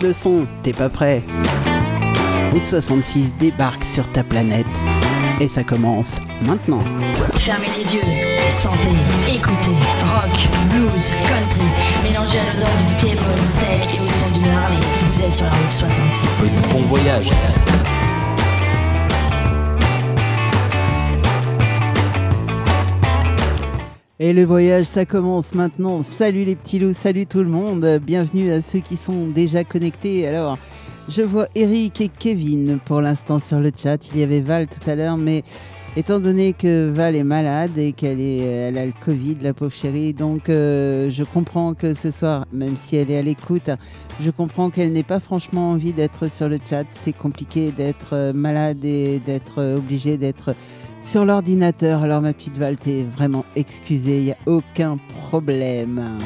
Monte 0.00 0.08
le 0.08 0.12
son, 0.14 0.46
t'es 0.62 0.72
pas 0.72 0.88
prêt 0.88 1.22
Route 2.52 2.64
66 2.64 3.34
débarque 3.38 3.84
sur 3.84 4.10
ta 4.10 4.24
planète. 4.24 4.66
Et 5.40 5.46
ça 5.46 5.62
commence 5.62 6.16
maintenant. 6.42 6.82
Fermez 7.34 7.66
les 7.76 7.94
yeux, 7.96 8.00
sentez, 8.48 8.76
écoutez, 9.28 9.76
rock, 10.02 10.48
blues, 10.70 11.12
country, 11.20 11.66
mélangez 12.02 12.38
à 12.38 12.54
l'odeur 12.54 12.68
du 12.88 13.04
thé, 13.04 13.16
sec 13.44 13.68
et 13.94 14.08
au 14.08 14.10
son 14.10 14.30
du 14.32 14.48
Harley. 14.48 14.78
Vous 15.12 15.22
êtes 15.22 15.34
sur 15.34 15.44
la 15.44 15.50
route 15.50 15.70
66. 15.70 16.36
Bon 16.72 16.80
voyage. 16.82 17.30
Et 24.22 24.34
le 24.34 24.44
voyage, 24.44 24.84
ça 24.84 25.06
commence 25.06 25.54
maintenant. 25.54 26.02
Salut 26.02 26.44
les 26.44 26.54
petits 26.54 26.78
loups, 26.78 26.92
salut 26.92 27.24
tout 27.24 27.38
le 27.38 27.48
monde. 27.48 27.98
Bienvenue 28.02 28.50
à 28.50 28.60
ceux 28.60 28.80
qui 28.80 28.98
sont 28.98 29.28
déjà 29.28 29.64
connectés. 29.64 30.28
Alors, 30.28 30.58
je 31.08 31.22
vois 31.22 31.48
Eric 31.54 32.02
et 32.02 32.08
Kevin 32.10 32.80
pour 32.84 33.00
l'instant 33.00 33.38
sur 33.38 33.60
le 33.60 33.70
chat. 33.74 33.96
Il 34.12 34.20
y 34.20 34.22
avait 34.22 34.42
Val 34.42 34.66
tout 34.66 34.90
à 34.90 34.94
l'heure, 34.94 35.16
mais 35.16 35.42
étant 35.96 36.20
donné 36.20 36.52
que 36.52 36.90
Val 36.90 37.16
est 37.16 37.24
malade 37.24 37.78
et 37.78 37.92
qu'elle 37.92 38.20
est, 38.20 38.40
elle 38.40 38.76
a 38.76 38.84
le 38.84 38.92
Covid, 39.00 39.38
la 39.40 39.54
pauvre 39.54 39.72
chérie, 39.72 40.12
donc 40.12 40.50
euh, 40.50 41.10
je 41.10 41.24
comprends 41.24 41.72
que 41.72 41.94
ce 41.94 42.10
soir, 42.10 42.44
même 42.52 42.76
si 42.76 42.96
elle 42.96 43.10
est 43.10 43.16
à 43.16 43.22
l'écoute, 43.22 43.70
je 44.20 44.30
comprends 44.30 44.68
qu'elle 44.68 44.92
n'ait 44.92 45.02
pas 45.02 45.20
franchement 45.20 45.70
envie 45.70 45.94
d'être 45.94 46.30
sur 46.30 46.48
le 46.48 46.58
chat. 46.62 46.84
C'est 46.92 47.16
compliqué 47.16 47.72
d'être 47.72 48.10
euh, 48.12 48.32
malade 48.34 48.84
et 48.84 49.18
d'être 49.18 49.54
euh, 49.62 49.78
obligé 49.78 50.18
d'être 50.18 50.54
sur 51.00 51.24
l'ordinateur. 51.24 52.02
Alors 52.02 52.20
ma 52.20 52.32
petite 52.32 52.58
Val, 52.58 52.76
t'es 52.76 53.04
vraiment 53.04 53.44
excusée, 53.56 54.18
il 54.18 54.24
n'y 54.24 54.32
a 54.32 54.36
aucun 54.46 54.98
problème. 55.28 56.18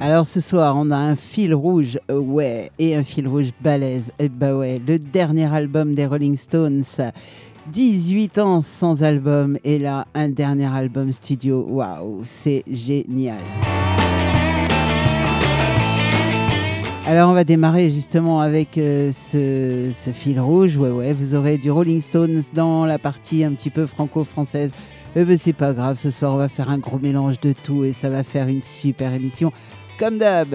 Alors 0.00 0.26
ce 0.26 0.40
soir, 0.40 0.74
on 0.76 0.90
a 0.90 0.96
un 0.96 1.14
fil 1.14 1.54
rouge, 1.54 1.98
ouais, 2.10 2.70
et 2.78 2.96
un 2.96 3.04
fil 3.04 3.28
rouge 3.28 3.50
balèze. 3.60 4.12
Et 4.18 4.28
bah 4.28 4.56
ouais, 4.56 4.80
le 4.84 4.98
dernier 4.98 5.52
album 5.52 5.94
des 5.94 6.06
Rolling 6.06 6.36
Stones. 6.36 6.84
18 7.70 8.38
ans 8.38 8.62
sans 8.62 9.04
album 9.04 9.56
et 9.62 9.78
là 9.78 10.06
un 10.14 10.28
dernier 10.30 10.66
album 10.66 11.12
studio. 11.12 11.64
Waouh, 11.68 12.22
c'est 12.24 12.64
génial. 12.66 13.38
Alors 17.06 17.30
on 17.30 17.32
va 17.32 17.44
démarrer 17.44 17.90
justement 17.90 18.40
avec 18.40 18.78
euh, 18.78 19.10
ce, 19.12 20.10
fil 20.12 20.38
rouge. 20.38 20.76
Ouais 20.76 20.90
ouais, 20.90 21.12
vous 21.12 21.34
aurez 21.34 21.58
du 21.58 21.70
Rolling 21.70 22.00
Stones 22.00 22.42
dans 22.54 22.84
la 22.84 22.98
partie 22.98 23.42
un 23.42 23.52
petit 23.52 23.70
peu 23.70 23.86
franco-française. 23.86 24.72
Eh 25.16 25.24
ben 25.24 25.36
c'est 25.36 25.52
pas 25.52 25.72
grave, 25.72 25.98
ce 25.98 26.10
soir 26.10 26.34
on 26.34 26.36
va 26.36 26.48
faire 26.48 26.70
un 26.70 26.78
gros 26.78 26.98
mélange 26.98 27.40
de 27.40 27.52
tout 27.52 27.84
et 27.84 27.92
ça 27.92 28.10
va 28.10 28.22
faire 28.22 28.46
une 28.46 28.62
super 28.62 29.12
émission 29.12 29.52
comme 29.98 30.18
d'hab. 30.18 30.54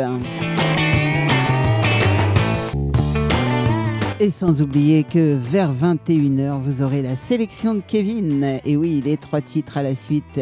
Et 4.22 4.30
sans 4.30 4.62
oublier 4.62 5.04
que 5.04 5.34
vers 5.36 5.74
21h, 5.74 6.62
vous 6.62 6.82
aurez 6.82 7.02
la 7.02 7.18
sélection 7.18 7.76
de 7.76 7.82
Kevin. 7.82 8.60
Et 8.64 8.78
oui, 8.78 9.02
les 9.04 9.18
trois 9.18 9.42
titres 9.42 9.78
à 9.78 9.84
la 9.84 9.94
suite. 9.94 10.40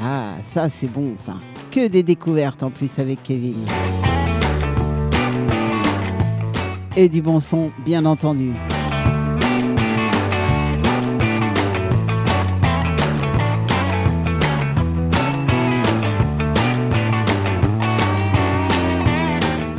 Ah, 0.00 0.32
ça 0.42 0.70
c'est 0.70 0.90
bon 0.90 1.14
ça. 1.16 1.34
Que 1.70 1.88
des 1.88 2.02
découvertes 2.02 2.62
en 2.62 2.70
plus 2.70 2.98
avec 2.98 3.22
Kevin. 3.22 3.66
Et 6.94 7.08
du 7.08 7.22
bon 7.22 7.40
son, 7.40 7.72
bien 7.84 8.04
entendu. 8.04 8.52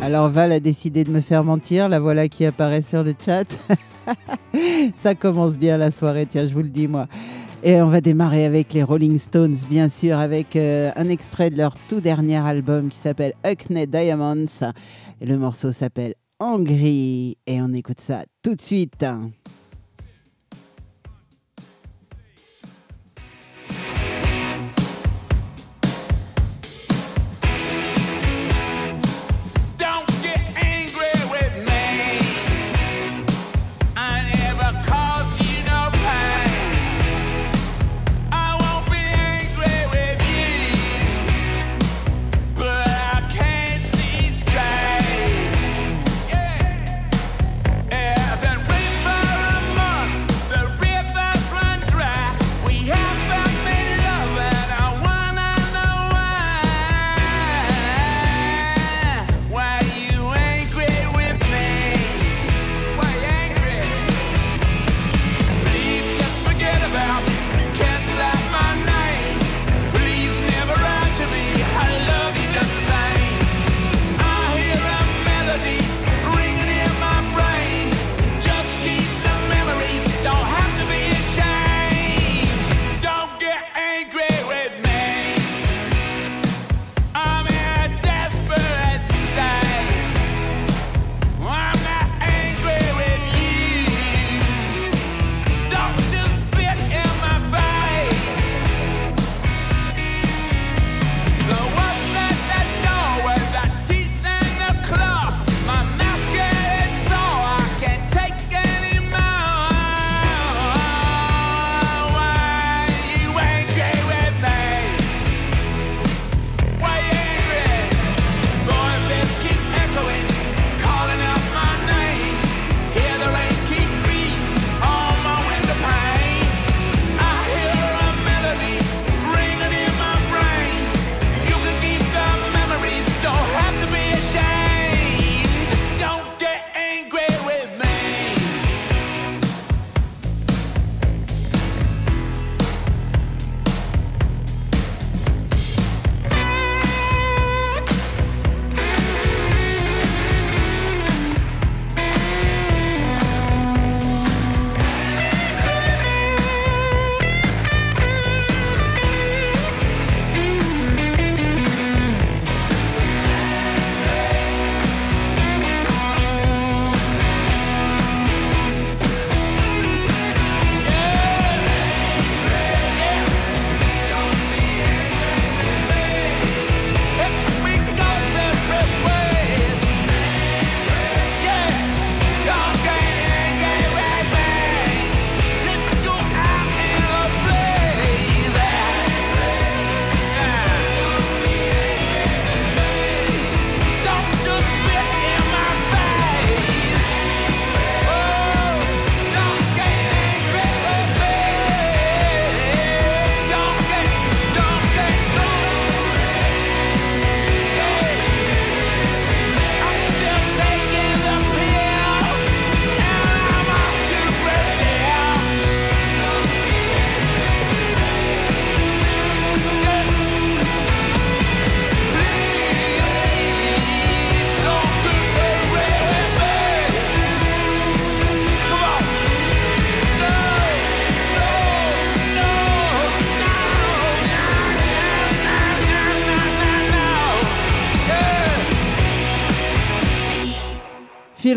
Alors 0.01 0.29
Val 0.29 0.51
a 0.51 0.59
décidé 0.59 1.03
de 1.03 1.11
me 1.11 1.21
faire 1.21 1.43
mentir, 1.43 1.87
la 1.87 1.99
voilà 1.99 2.27
qui 2.27 2.45
apparaît 2.45 2.81
sur 2.81 3.03
le 3.03 3.13
chat. 3.23 3.45
Ça 4.95 5.13
commence 5.13 5.55
bien 5.55 5.77
la 5.77 5.91
soirée, 5.91 6.25
tiens, 6.25 6.47
je 6.47 6.53
vous 6.53 6.63
le 6.63 6.69
dis 6.69 6.87
moi. 6.87 7.07
Et 7.63 7.81
on 7.81 7.87
va 7.87 8.01
démarrer 8.01 8.45
avec 8.45 8.73
les 8.73 8.83
Rolling 8.83 9.19
Stones, 9.19 9.55
bien 9.69 9.87
sûr, 9.87 10.17
avec 10.17 10.55
euh, 10.55 10.91
un 10.95 11.09
extrait 11.09 11.49
de 11.49 11.57
leur 11.57 11.75
tout 11.87 12.01
dernier 12.01 12.37
album 12.37 12.89
qui 12.89 12.97
s'appelle 12.97 13.33
Huckney 13.45 13.87
Diamonds. 13.87 14.73
Et 15.21 15.25
le 15.25 15.37
morceau 15.37 15.71
s'appelle 15.71 16.15
Angry. 16.39 17.37
Et 17.45 17.61
on 17.61 17.73
écoute 17.73 18.01
ça 18.01 18.23
tout 18.41 18.55
de 18.55 18.61
suite. 18.61 19.05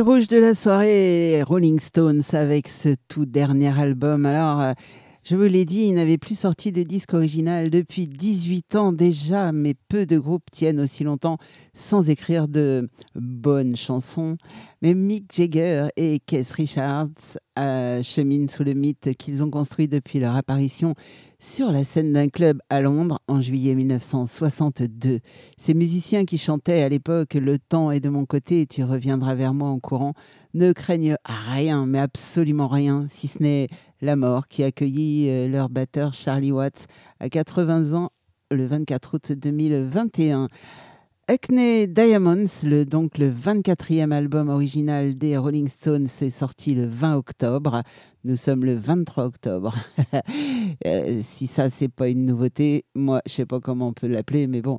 Rouge 0.02 0.28
de 0.28 0.38
la 0.38 0.54
soirée, 0.54 1.43
Rolling 1.43 1.81
Stones 1.81 2.22
avec 2.32 2.69
ce 2.69 2.94
tout 3.08 3.25
dernier 3.25 3.78
album. 3.78 4.26
Alors, 4.26 4.60
euh, 4.60 4.72
je 5.28 5.34
vous 5.34 5.43
l'ai 5.43 5.64
dit, 5.64 5.88
il 5.88 5.94
n'avait 5.94 6.19
plus 6.19 6.38
sorti 6.38 6.70
de 6.70 6.84
disque 6.84 7.12
original 7.12 7.69
depuis 7.69 8.06
18 8.06 8.76
ans 8.76 8.93
déjà, 8.93 9.50
mais 9.50 9.75
peu 9.88 10.06
de 10.06 10.19
groupes 10.19 10.49
tiennent 10.52 10.78
aussi 10.78 11.02
longtemps 11.02 11.38
sans 11.75 12.11
écrire 12.11 12.46
de 12.46 12.88
bonnes 13.17 13.75
chansons. 13.75 14.37
Mais 14.82 14.94
Mick 14.94 15.34
Jagger 15.34 15.88
et 15.96 16.20
Keith 16.20 16.52
Richards 16.52 17.08
euh, 17.58 18.05
cheminent 18.05 18.46
sous 18.46 18.62
le 18.62 18.75
mythe 18.75 19.17
qu'ils 19.19 19.43
ont 19.43 19.50
construit 19.50 19.88
depuis 19.88 20.20
leur 20.20 20.37
apparition 20.37 20.94
sur 21.40 21.73
la 21.73 21.82
scène 21.82 22.12
d'un 22.12 22.28
club 22.28 22.61
à 22.70 22.81
Londres 22.81 23.19
en 23.26 23.43
juillet 23.43 23.75
1962. 23.75 25.19
Ces 25.58 25.75
musiciens 25.75 26.25
qui 26.25 26.38
chantaient 26.38 26.82
à 26.82 26.88
l'époque 26.88 27.34
Le 27.34 27.58
temps 27.58 27.90
est 27.90 28.00
de 28.00 28.08
mon 28.08 28.26
côté 28.26 28.67
tu 28.67 28.84
reviendras 28.84 29.34
vers 29.34 29.55
moi 29.55 29.70
en 29.70 29.81
courant 29.81 30.14
ne 30.56 30.73
craignent 30.73 31.17
rien, 31.25 31.84
mais 31.87 31.99
absolument 31.99 32.69
rien, 32.69 33.06
si 33.08 33.28
ce 33.28 33.43
n'est 33.43 33.69
la 34.00 34.16
mort 34.16 34.48
qui 34.48 34.62
accueillit 34.62 35.28
euh, 35.28 35.48
leur 35.48 35.69
batteur 35.69 36.14
Charlie 36.14 36.52
Watts 36.52 36.87
à 37.20 37.28
80 37.28 37.94
ans 37.94 38.10
le 38.50 38.66
24 38.66 39.14
août 39.14 39.32
2021. 39.32 40.48
Hackney 41.28 41.88
Diamonds, 41.88 42.62
donc 42.87 43.19
le 43.19 43.32
24e 43.32 44.12
album 44.12 44.48
original 44.48 45.19
des 45.19 45.37
Rolling 45.37 45.66
Stones, 45.66 46.06
est 46.20 46.31
sorti 46.31 46.72
le 46.72 46.87
20 46.87 47.16
octobre. 47.16 47.82
Nous 48.22 48.37
sommes 48.37 48.64
le 48.64 48.75
23 48.75 49.25
octobre. 49.25 49.75
Euh, 50.84 51.20
si 51.22 51.46
ça, 51.46 51.70
c'est 51.70 51.88
pas 51.88 52.08
une 52.08 52.26
nouveauté, 52.26 52.84
moi, 52.94 53.22
je 53.26 53.32
sais 53.32 53.46
pas 53.46 53.60
comment 53.60 53.88
on 53.88 53.92
peut 53.92 54.06
l'appeler, 54.06 54.46
mais 54.46 54.60
bon. 54.60 54.78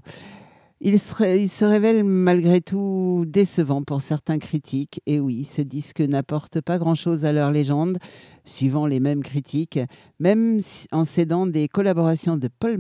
Il 0.80 1.00
se, 1.00 1.66
révèle 1.66 2.04
malgré 2.04 2.62
tout 2.62 3.26
décevant 3.28 3.82
pour 3.82 4.02
certains 4.02 4.38
critiques. 4.38 5.02
Et 5.08 5.20
oui, 5.20 5.44
ce 5.44 5.64
disque 5.64 6.02
n'apporte 6.02 6.62
pas 6.62 6.78
grand-chose 6.78 7.26
à 7.26 7.32
leur 7.32 7.52
légende, 7.52 7.98
suivant 8.46 8.86
les 8.86 9.00
mêmes 9.00 9.24
critiques, 9.24 9.80
même 10.20 10.62
en 10.92 11.04
cédant 11.04 11.48
des 11.48 11.68
collaborations 11.68 12.38
de 12.38 12.48
Paul 12.48 12.78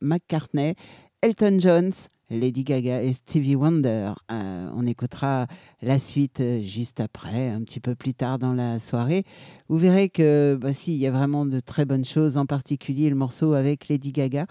McCartney, 0.00 0.76
Elton 1.20 1.58
John, 1.60 1.92
Lady 2.30 2.64
Gaga 2.64 3.02
et 3.02 3.12
Stevie 3.12 3.54
Wonder. 3.54 4.12
Euh, 4.32 4.68
on 4.74 4.86
écoutera 4.86 5.46
la 5.82 5.98
suite 5.98 6.40
euh, 6.40 6.62
juste 6.62 7.00
après, 7.00 7.48
un 7.48 7.62
petit 7.62 7.78
peu 7.78 7.94
plus 7.94 8.14
tard 8.14 8.38
dans 8.38 8.52
la 8.52 8.78
soirée. 8.78 9.24
Vous 9.68 9.76
verrez 9.76 10.08
que, 10.08 10.58
bah, 10.60 10.72
si, 10.72 10.94
il 10.94 10.98
y 10.98 11.06
a 11.06 11.10
vraiment 11.10 11.46
de 11.46 11.60
très 11.60 11.84
bonnes 11.84 12.04
choses, 12.04 12.36
en 12.36 12.46
particulier 12.46 13.10
le 13.10 13.16
morceau 13.16 13.52
avec 13.52 13.88
Lady 13.88 14.12
Gaga. 14.12 14.46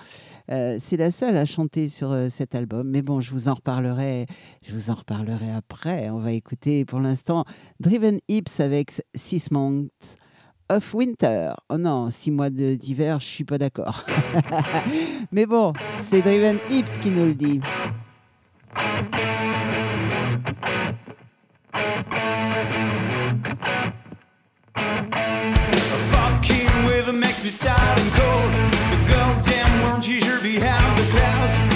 Euh, 0.51 0.77
c'est 0.79 0.97
la 0.97 1.11
seule 1.11 1.35
à 1.35 1.45
chanter 1.45 1.89
sur 1.89 2.15
cet 2.29 2.55
album, 2.55 2.89
mais 2.89 3.01
bon, 3.01 3.19
je 3.19 3.31
vous 3.31 3.49
en 3.49 3.55
reparlerai. 3.55 4.25
Je 4.63 4.73
vous 4.73 4.89
en 4.89 4.95
reparlerai 4.95 5.51
après. 5.51 6.09
On 6.09 6.19
va 6.19 6.31
écouter 6.31 6.85
pour 6.85 6.99
l'instant 6.99 7.45
Driven 7.79 8.19
Hips 8.29 8.59
avec 8.59 8.91
Six 9.15 9.51
of 10.69 10.93
Winter. 10.93 11.53
Oh 11.69 11.77
non, 11.77 12.09
six 12.09 12.31
mois 12.31 12.49
d'hiver, 12.49 13.19
je 13.19 13.25
suis 13.25 13.43
pas 13.43 13.57
d'accord. 13.57 14.05
mais 15.31 15.45
bon, 15.45 15.73
c'est 16.09 16.21
Driven 16.21 16.57
Hips 16.69 16.97
qui 17.01 17.11
nous 17.11 17.25
le 17.25 17.33
dit. 17.35 17.59
Fucking 26.11 26.85
with 26.85 27.07
her 27.07 27.13
makes 27.13 27.43
me 27.43 27.49
sad 27.49 27.99
and 27.99 28.11
cold. 28.13 28.51
The 28.91 29.11
goddamn 29.11 29.81
worm 29.83 30.01
t-shirt 30.01 30.41
behind 30.41 30.97
the 30.97 31.03
clouds. 31.11 31.74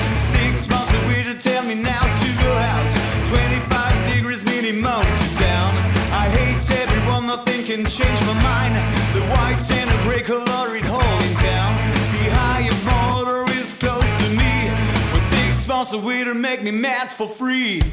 Can 7.70 7.86
change 7.86 8.20
my 8.26 8.34
mind. 8.42 8.74
The 9.14 9.22
white 9.30 9.72
and 9.72 9.92
the 9.92 10.10
gray 10.10 10.24
color 10.24 10.76
it 10.76 10.88
holding 10.88 11.34
down. 11.36 11.76
The 12.18 12.26
higher 12.34 12.74
motor 12.90 13.52
is 13.52 13.76
close 13.76 14.10
to 14.22 14.30
me. 14.30 14.72
But 15.14 15.22
six 15.30 15.68
months 15.68 15.94
of 15.94 16.04
winter 16.04 16.34
make 16.34 16.64
me 16.64 16.72
mad 16.72 17.12
for 17.12 17.28
free. 17.28 17.84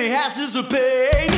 Winter 0.00 0.06
in 0.06 0.12
the 0.12 0.16
houses 0.16 1.29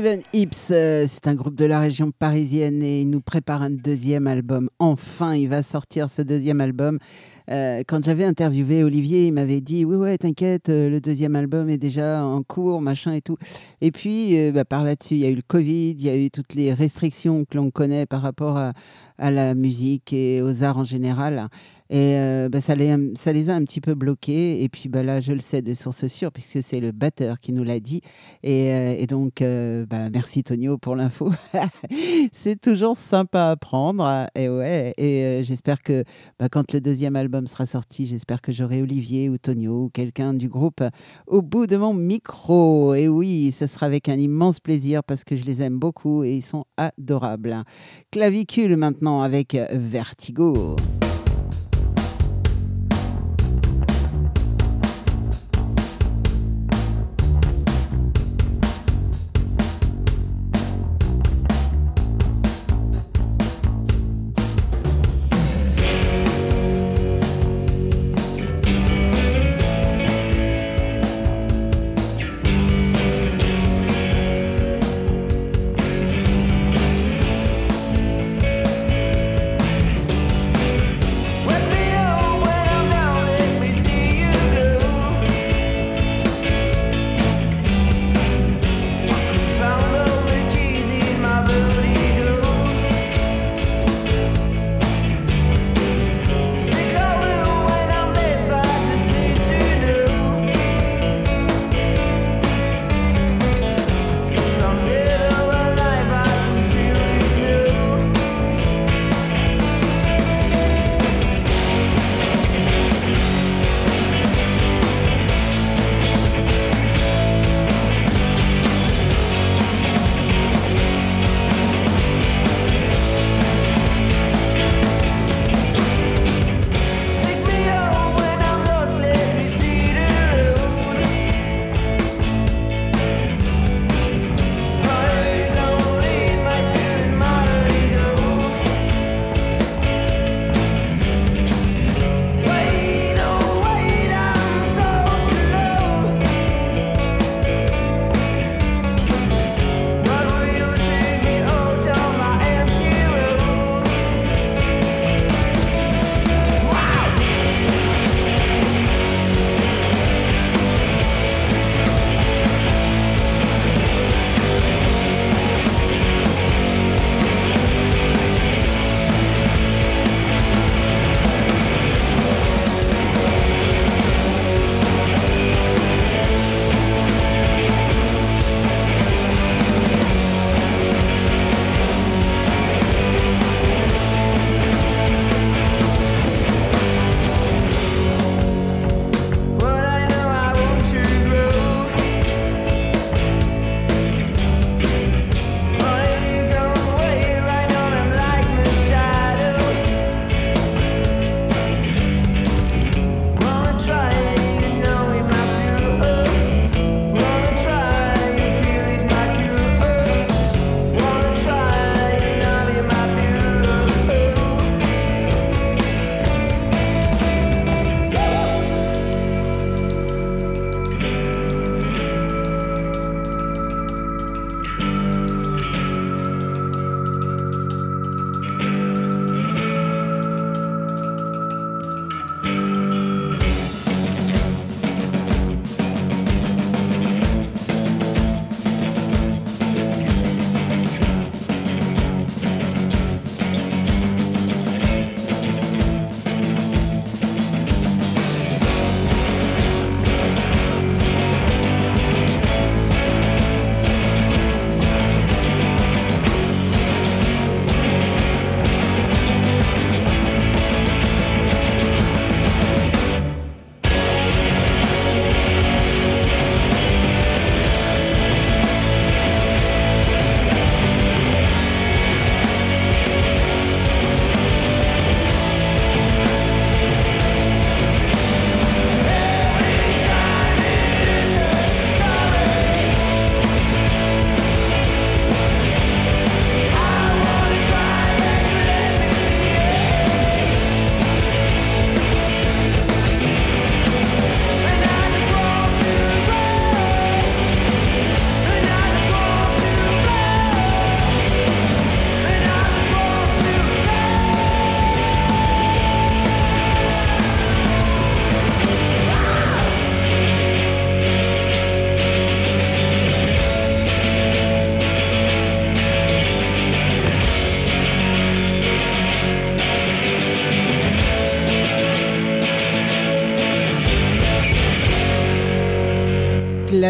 Driven 0.00 0.22
Hips, 0.32 0.70
euh, 0.70 1.04
c'est 1.06 1.26
un 1.26 1.34
groupe 1.34 1.56
de 1.56 1.66
la 1.66 1.78
région 1.78 2.10
parisienne 2.10 2.82
et 2.82 3.02
il 3.02 3.10
nous 3.10 3.20
prépare 3.20 3.60
un 3.60 3.68
deuxième 3.68 4.26
album. 4.28 4.70
Enfin, 4.78 5.34
il 5.34 5.46
va 5.46 5.62
sortir 5.62 6.08
ce 6.08 6.22
deuxième 6.22 6.62
album. 6.62 6.98
Euh, 7.50 7.82
quand 7.86 8.02
j'avais 8.02 8.24
interviewé 8.24 8.82
Olivier, 8.82 9.26
il 9.26 9.32
m'avait 9.32 9.60
dit 9.60 9.84
Oui, 9.84 9.96
ouais, 9.96 10.16
t'inquiète, 10.16 10.70
euh, 10.70 10.88
le 10.88 11.02
deuxième 11.02 11.36
album 11.36 11.68
est 11.68 11.76
déjà 11.76 12.24
en 12.24 12.42
cours, 12.42 12.80
machin 12.80 13.12
et 13.12 13.20
tout. 13.20 13.36
Et 13.82 13.90
puis, 13.90 14.38
euh, 14.38 14.52
bah, 14.52 14.64
par 14.64 14.84
là-dessus, 14.84 15.16
il 15.16 15.20
y 15.20 15.26
a 15.26 15.28
eu 15.28 15.34
le 15.34 15.42
Covid, 15.46 15.90
il 15.90 16.02
y 16.02 16.08
a 16.08 16.16
eu 16.16 16.30
toutes 16.30 16.54
les 16.54 16.72
restrictions 16.72 17.44
que 17.44 17.58
l'on 17.58 17.70
connaît 17.70 18.06
par 18.06 18.22
rapport 18.22 18.56
à, 18.56 18.72
à 19.18 19.30
la 19.30 19.54
musique 19.54 20.14
et 20.14 20.40
aux 20.40 20.62
arts 20.62 20.78
en 20.78 20.84
général. 20.84 21.48
Et 21.90 22.14
euh, 22.14 22.48
bah, 22.48 22.60
ça, 22.60 22.76
les, 22.76 22.90
a 22.90 23.54
un 23.54 23.64
petit 23.64 23.80
peu 23.80 23.94
bloqués. 23.94 24.62
Et 24.62 24.68
puis 24.68 24.88
bah, 24.88 25.02
là, 25.02 25.20
je 25.20 25.32
le 25.32 25.40
sais 25.40 25.60
de 25.60 25.74
source 25.74 26.06
sûre, 26.06 26.30
puisque 26.30 26.62
c'est 26.62 26.78
le 26.78 26.92
batteur 26.92 27.40
qui 27.40 27.52
nous 27.52 27.64
l'a 27.64 27.80
dit. 27.80 28.00
Et, 28.44 28.72
euh, 28.72 29.06
donc, 29.06 29.42
euh, 29.42 29.86
bah, 29.86 30.08
merci 30.10 30.44
Tonio 30.44 30.78
pour 30.78 30.94
l'info. 30.94 31.32
c'est 32.32 32.60
toujours 32.60 32.96
sympa 32.96 33.50
à 33.50 33.56
prendre. 33.56 34.26
Et 34.36 34.48
ouais, 34.48 34.94
et 34.96 35.24
euh, 35.24 35.42
j'espère 35.42 35.82
que 35.82 36.04
bah, 36.38 36.48
quand 36.48 36.72
le 36.72 36.80
deuxième 36.80 37.16
album 37.16 37.48
sera 37.48 37.66
sorti, 37.66 38.06
j'espère 38.06 38.40
que 38.40 38.52
j'aurai 38.52 38.82
Olivier 38.82 39.28
ou 39.28 39.36
Tonio 39.36 39.84
ou 39.84 39.90
quelqu'un 39.90 40.32
du 40.32 40.48
groupe 40.48 40.84
au 41.26 41.42
bout 41.42 41.66
de 41.66 41.76
mon 41.76 41.92
micro. 41.92 42.94
Et 42.94 43.08
oui, 43.08 43.52
ce 43.52 43.66
sera 43.66 43.86
avec 43.86 44.08
un 44.08 44.16
immense 44.16 44.60
plaisir 44.60 45.02
parce 45.02 45.24
que 45.24 45.34
je 45.34 45.44
les 45.44 45.60
aime 45.60 45.80
beaucoup 45.80 46.22
et 46.22 46.36
ils 46.36 46.42
sont 46.42 46.66
adorables. 46.76 47.64
Clavicule 48.12 48.76
maintenant 48.76 49.22
avec 49.22 49.56
Vertigo. 49.72 50.76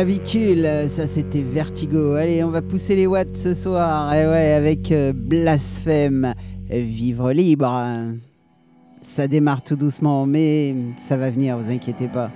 Ça 0.00 1.06
c'était 1.06 1.42
Vertigo. 1.42 2.14
Allez, 2.14 2.42
on 2.42 2.48
va 2.48 2.62
pousser 2.62 2.96
les 2.96 3.06
watts 3.06 3.36
ce 3.36 3.52
soir. 3.52 4.14
Et 4.14 4.26
ouais, 4.26 4.52
avec 4.52 4.90
euh, 4.92 5.12
Blasphème, 5.14 6.32
Vivre 6.70 7.32
libre. 7.32 7.70
Ça 9.02 9.28
démarre 9.28 9.62
tout 9.62 9.76
doucement, 9.76 10.24
mais 10.24 10.74
ça 10.98 11.18
va 11.18 11.30
venir, 11.30 11.58
vous 11.58 11.70
inquiétez 11.70 12.08
pas. 12.08 12.30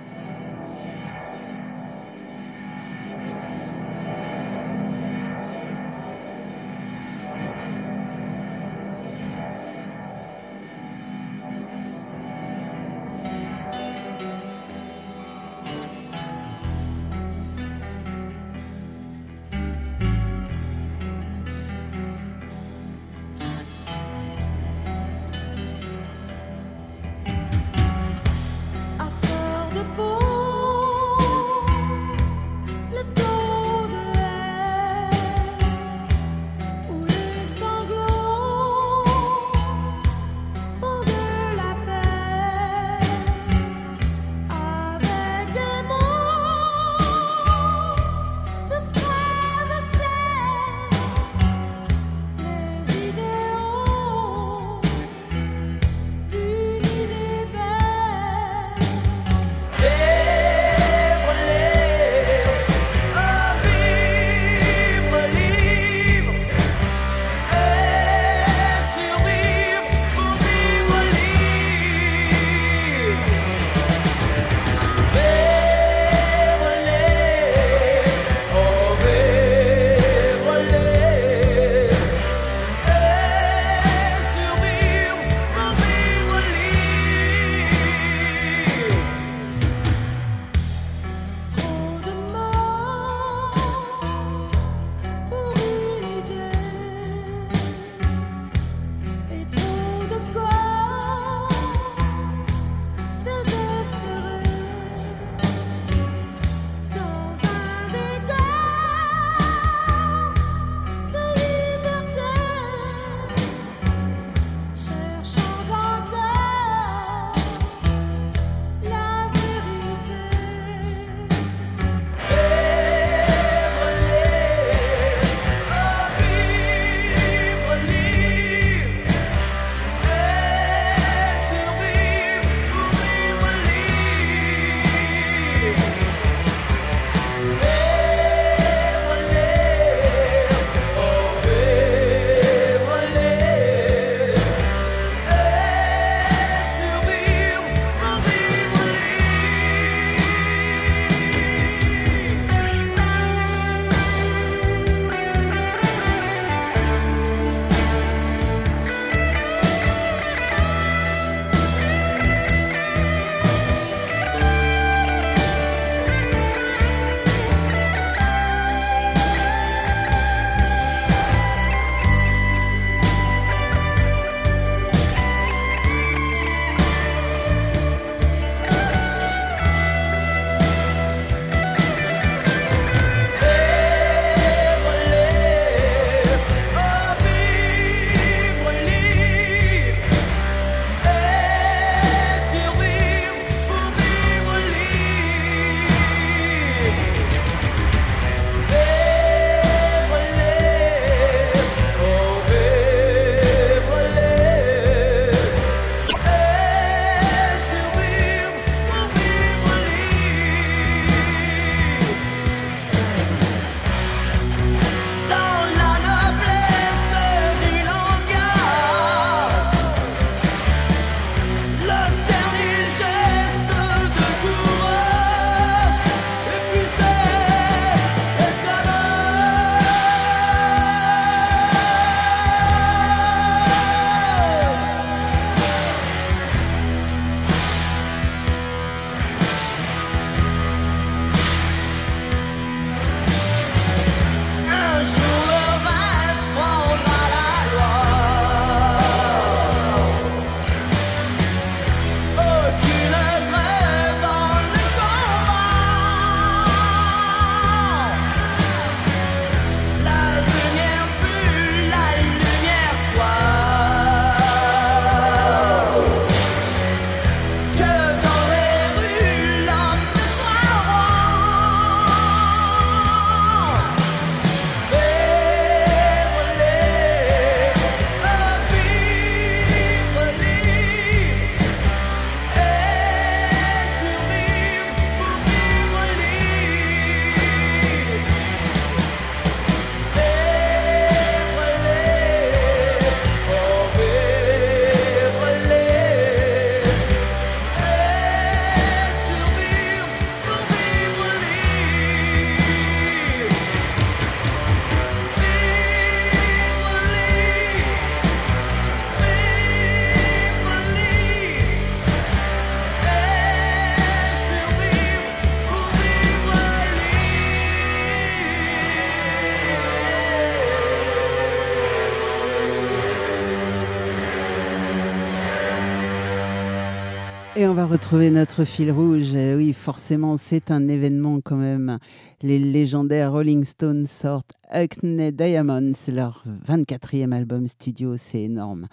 On 327.67 327.73
va 327.73 327.87
retrouver 327.87 328.29
notre 328.29 328.63
fil 328.63 328.91
rouge. 328.91 329.33
Euh, 329.33 329.57
Oui, 329.57 329.73
forcément, 329.73 330.37
c'est 330.37 330.69
un 330.69 330.87
événement 330.87 331.39
quand 331.41 331.55
même. 331.55 331.97
Les 332.43 332.59
légendaires 332.59 333.31
Rolling 333.31 333.63
Stones 333.63 334.05
sortent 334.05 334.51
Hackney 334.69 335.31
Diamonds, 335.31 335.93
leur 336.09 336.43
24e 336.67 337.31
album 337.31 337.67
studio, 337.67 338.17
c'est 338.17 338.41
énorme. 338.41 338.85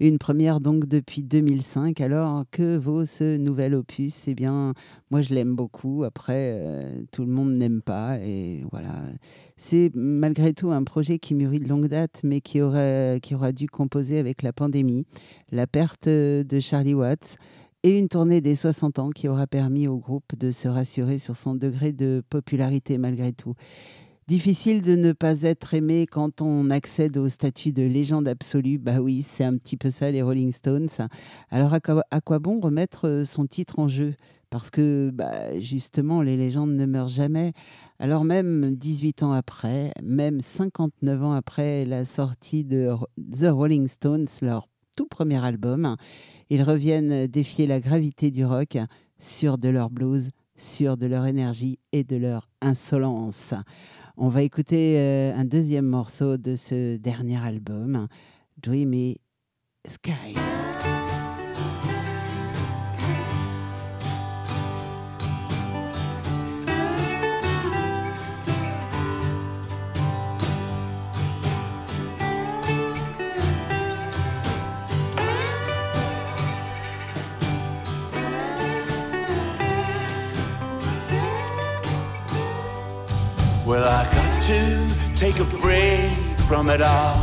Une 0.00 0.18
première 0.18 0.60
donc 0.60 0.86
depuis 0.86 1.22
2005. 1.22 2.00
Alors 2.00 2.44
que 2.50 2.76
vaut 2.76 3.06
ce 3.06 3.38
nouvel 3.38 3.74
opus? 3.74 4.28
Eh 4.28 4.34
bien, 4.34 4.74
moi 5.10 5.22
je 5.22 5.32
l'aime 5.32 5.54
beaucoup. 5.54 6.04
Après, 6.04 6.60
euh, 6.60 7.00
tout 7.12 7.24
le 7.24 7.32
monde 7.32 7.52
n'aime 7.52 7.80
pas. 7.80 8.18
Et 8.20 8.62
voilà. 8.70 8.94
C'est 9.56 9.90
malgré 9.94 10.52
tout 10.52 10.70
un 10.70 10.84
projet 10.84 11.18
qui 11.18 11.34
mûrit 11.34 11.60
de 11.60 11.68
longue 11.68 11.88
date, 11.88 12.20
mais 12.24 12.40
qui, 12.40 12.60
aurait, 12.60 13.20
qui 13.22 13.34
aura 13.34 13.52
dû 13.52 13.68
composer 13.68 14.18
avec 14.18 14.42
la 14.42 14.52
pandémie, 14.52 15.06
la 15.50 15.66
perte 15.66 16.08
de 16.08 16.60
Charlie 16.60 16.94
Watts 16.94 17.38
et 17.84 17.98
une 17.98 18.08
tournée 18.08 18.40
des 18.40 18.56
60 18.56 18.98
ans 18.98 19.10
qui 19.10 19.28
aura 19.28 19.46
permis 19.46 19.86
au 19.86 19.98
groupe 19.98 20.36
de 20.36 20.50
se 20.50 20.68
rassurer 20.68 21.18
sur 21.18 21.36
son 21.36 21.54
degré 21.54 21.92
de 21.92 22.22
popularité 22.28 22.98
malgré 22.98 23.32
tout. 23.32 23.54
Difficile 24.26 24.82
de 24.82 24.94
ne 24.94 25.12
pas 25.12 25.42
être 25.42 25.72
aimé 25.72 26.06
quand 26.06 26.42
on 26.42 26.68
accède 26.68 27.16
au 27.16 27.30
statut 27.30 27.72
de 27.72 27.84
légende 27.84 28.28
absolue. 28.28 28.76
Bah 28.76 29.00
oui, 29.00 29.22
c'est 29.22 29.44
un 29.44 29.56
petit 29.56 29.78
peu 29.78 29.90
ça 29.90 30.10
les 30.10 30.20
Rolling 30.20 30.52
Stones. 30.52 30.88
Alors 31.50 31.72
à 31.72 32.20
quoi, 32.20 32.38
bon 32.38 32.60
remettre 32.60 33.08
euh, 33.08 33.24
son 33.24 33.46
titre 33.46 33.78
en 33.78 33.88
jeu? 33.88 34.14
Parce 34.50 34.70
que 34.70 35.10
bah, 35.14 35.58
justement, 35.60 36.20
les 36.20 36.36
légendes 36.36 36.72
ne 36.72 36.84
meurent 36.84 37.08
jamais. 37.08 37.52
Alors 37.98 38.24
même 38.24 38.74
18 38.76 39.22
ans 39.22 39.32
après, 39.32 39.92
même 40.02 40.42
59 40.42 41.22
ans 41.24 41.32
après 41.32 41.86
la 41.86 42.04
sortie 42.04 42.64
de 42.64 42.90
The 43.32 43.46
Rolling 43.50 43.88
Stones, 43.88 44.28
leur 44.42 44.68
tout 44.98 45.06
premier 45.06 45.44
album, 45.44 45.94
ils 46.50 46.64
reviennent 46.64 47.28
défier 47.28 47.68
la 47.68 47.78
gravité 47.78 48.32
du 48.32 48.44
rock 48.44 48.78
sur 49.20 49.56
de 49.56 49.68
leur 49.68 49.90
blues, 49.90 50.30
sur 50.56 50.96
de 50.96 51.06
leur 51.06 51.24
énergie 51.26 51.78
et 51.92 52.02
de 52.02 52.16
leur 52.16 52.50
insolence. 52.60 53.54
On 54.16 54.28
va 54.28 54.42
écouter 54.42 54.98
euh, 54.98 55.36
un 55.36 55.44
deuxième 55.44 55.86
morceau 55.86 56.36
de 56.36 56.56
ce 56.56 56.96
dernier 56.96 57.38
album, 57.38 58.08
Dreamy 58.60 59.20
Skies. 59.86 60.34
Well, 83.68 83.84
I 83.84 84.04
got 84.04 84.42
to 84.44 85.14
take 85.14 85.40
a 85.40 85.44
break 85.44 86.10
from 86.48 86.70
it 86.70 86.80
all. 86.80 87.18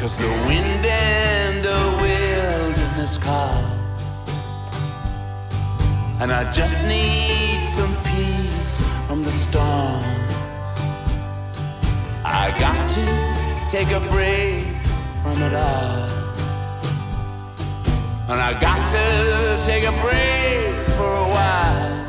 Cause 0.00 0.16
the 0.16 0.26
wind 0.48 0.86
and 0.86 1.62
the 1.62 1.82
wilderness 2.00 3.18
call. 3.18 3.62
And 6.18 6.32
I 6.32 6.50
just 6.50 6.82
need 6.84 7.62
some 7.76 7.94
peace 8.04 8.80
from 9.06 9.22
the 9.22 9.32
storms. 9.32 10.32
I 12.24 12.56
got 12.58 12.88
to 12.96 13.68
take 13.68 13.90
a 13.90 14.00
break 14.08 14.64
from 15.22 15.42
it 15.42 15.52
all. 15.52 16.08
And 18.30 18.40
I 18.40 18.58
got 18.58 18.88
to 18.96 19.62
take 19.62 19.84
a 19.84 19.92
break 20.00 20.88
for 20.96 21.16
a 21.16 21.28
while. 21.28 21.99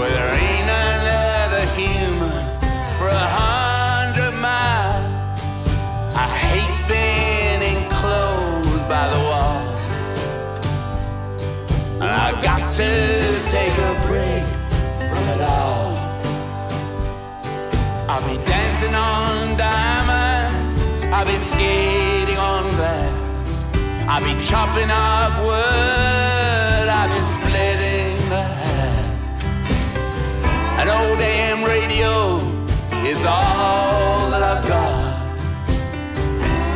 Where 0.00 0.08
there 0.08 0.32
ain't 0.32 0.70
another 0.88 1.64
human 1.76 2.32
for 2.96 3.08
a 3.08 3.28
hundred 3.42 4.32
miles. 4.32 5.04
I 6.16 6.26
hate 6.48 6.78
being 6.88 7.60
enclosed 7.74 8.88
by 8.88 9.04
the 9.12 9.20
walls. 9.28 9.84
And 12.00 12.12
I 12.26 12.30
got 12.40 12.72
to 12.76 12.90
take 13.46 13.76
a 13.76 13.92
break 14.08 14.46
from 15.10 15.24
it 15.34 15.42
all. 15.42 15.92
I'll 18.08 18.26
be 18.26 18.42
dancing 18.42 18.94
on 18.94 19.58
diamonds. 19.58 21.04
I'll 21.12 21.26
be 21.26 21.36
skating 21.36 22.38
on 22.38 22.70
glass. 22.76 23.64
I'll 24.08 24.24
be 24.24 24.42
chopping 24.42 24.90
up 24.90 25.44
wood. 25.44 26.09
An 30.80 30.88
old 30.88 31.18
damn 31.18 31.62
radio 31.62 32.38
is 33.04 33.22
all 33.26 34.30
that 34.30 34.42
I've 34.42 34.66
got. 34.66 35.28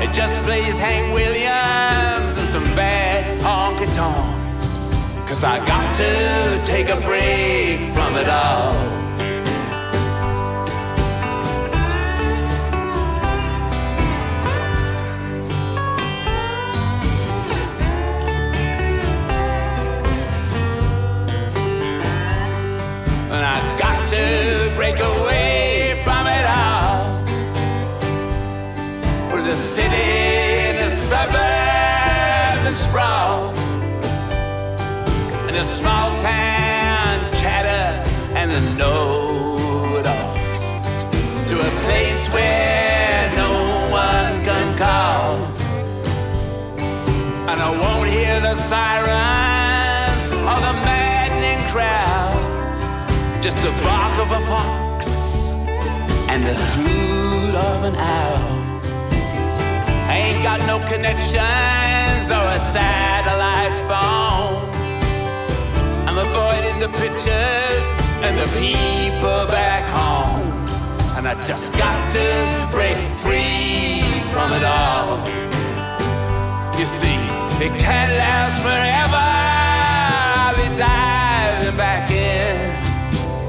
It 0.03 0.13
just 0.13 0.39
plays 0.43 0.77
Hank 0.77 1.15
Williams 1.15 2.37
and 2.37 2.47
some 2.47 2.65
bad 2.77 3.41
honky 3.41 3.91
tonk. 3.95 5.27
Cause 5.27 5.43
I 5.43 5.57
got 5.67 5.95
to 5.95 6.63
take 6.63 6.91
a 6.91 7.01
break 7.01 7.95
from 7.95 8.17
it 8.17 8.29
all. 8.29 9.04
Break 24.85 25.01
away 25.01 26.03
from 26.05 26.27
it 26.27 26.45
all. 26.61 27.25
For 29.31 29.41
the 29.41 29.57
city, 29.57 30.79
the 30.83 30.91
suburbs, 31.09 32.65
and 32.69 32.77
sprawl. 32.77 33.55
And 35.47 35.57
the 35.57 35.65
small 35.65 36.09
town 36.19 37.33
chatter 37.41 37.87
and 38.39 38.51
the 38.51 38.61
know 38.79 39.57
it 40.01 40.07
alls. 40.07 41.49
To 41.51 41.55
a 41.69 41.71
place 41.85 42.23
where 42.35 43.33
no 43.43 43.53
one 44.05 44.33
can 44.49 44.67
call. 44.85 45.31
And 47.51 47.59
I 47.69 47.71
won't 47.83 48.11
hear 48.11 48.39
the 48.41 48.55
sirens 48.57 49.44
Just 53.45 53.59
the 53.59 53.73
bark 53.83 54.19
of 54.21 54.31
a 54.31 54.41
fox 54.47 55.51
and 56.31 56.43
the 56.43 56.55
hoot 56.55 57.55
of 57.55 57.85
an 57.85 57.95
owl. 57.95 58.81
I 60.09 60.17
ain't 60.17 60.43
got 60.43 60.61
no 60.61 60.79
connections 60.89 62.31
or 62.31 62.41
a 62.41 62.59
satellite 62.59 63.77
phone. 63.85 64.65
I'm 66.09 66.17
avoiding 66.17 66.81
the 66.81 66.89
pictures 66.89 67.85
and 68.25 68.35
the 68.41 68.49
people 68.57 69.45
back 69.53 69.85
home. 69.93 70.49
And 71.19 71.29
I 71.29 71.35
just 71.45 71.71
got 71.75 72.11
to 72.13 72.69
break 72.71 72.97
free 73.21 74.01
from 74.33 74.55
it 74.55 74.65
all. 74.65 75.19
You 76.81 76.87
see, 76.87 77.21
it 77.63 77.79
can't 77.79 78.15
last 78.17 78.63
forever. 78.63 79.34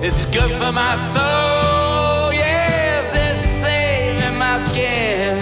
It's 0.08 0.24
good 0.26 0.52
for 0.62 0.72
my 0.72 0.96
soul, 1.16 2.32
yes, 2.32 3.12
it's 3.12 3.44
saving 3.44 4.38
my 4.38 4.60
skin. 4.60 5.40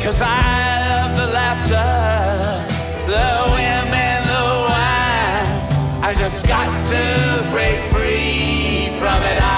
Cause 0.00 0.22
I 0.22 0.88
love 0.88 1.14
the 1.18 1.26
laughter, 1.26 2.64
the 3.04 3.28
women, 3.52 4.22
the 4.32 4.44
wine. 4.70 6.02
I 6.02 6.14
just 6.16 6.46
got 6.46 6.70
to 6.94 7.50
break 7.50 7.78
free 7.92 8.98
from 8.98 9.22
it 9.22 9.49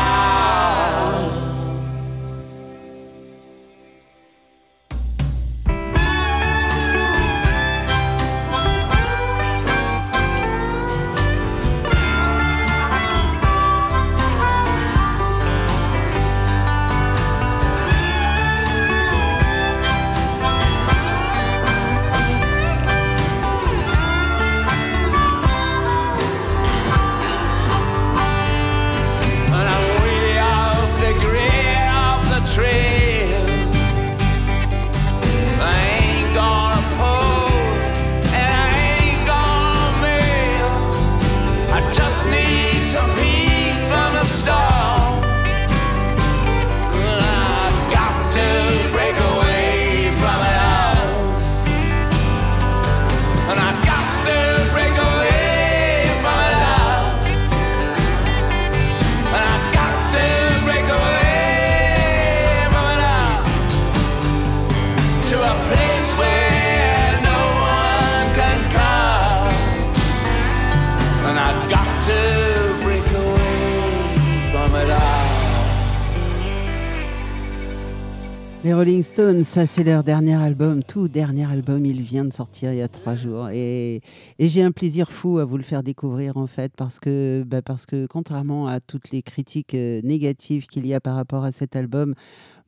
Stones, 79.23 79.45
ça 79.45 79.67
c'est 79.67 79.85
leur 79.85 80.03
dernier 80.03 80.35
album, 80.35 80.83
tout 80.83 81.07
dernier 81.07 81.49
album, 81.49 81.87
il 81.87 82.03
vient 82.03 82.25
de 82.25 82.33
sortir 82.33 82.73
il 82.73 82.79
y 82.79 82.83
a 82.83 82.89
trois 82.89 83.15
jours. 83.15 83.51
Et, 83.51 84.01
et 84.41 84.49
j'ai 84.49 84.65
un 84.65 84.73
plaisir 84.73 85.13
fou 85.13 85.39
à 85.39 85.45
vous 85.45 85.57
le 85.57 85.63
faire 85.63 85.85
découvrir 85.85 86.37
en 86.37 86.49
fait, 86.49 86.73
parce 86.77 86.99
que, 86.99 87.45
bah, 87.47 87.63
parce 87.63 87.87
que 87.87 88.07
contrairement 88.07 88.67
à 88.67 88.81
toutes 88.81 89.13
les 89.13 89.23
critiques 89.23 89.75
euh, 89.75 90.01
négatives 90.03 90.67
qu'il 90.67 90.89
y 90.89 90.93
a 90.93 91.01
par 91.01 91.15
rapport 91.15 91.45
à 91.45 91.53
cet 91.53 91.77
album, 91.77 92.17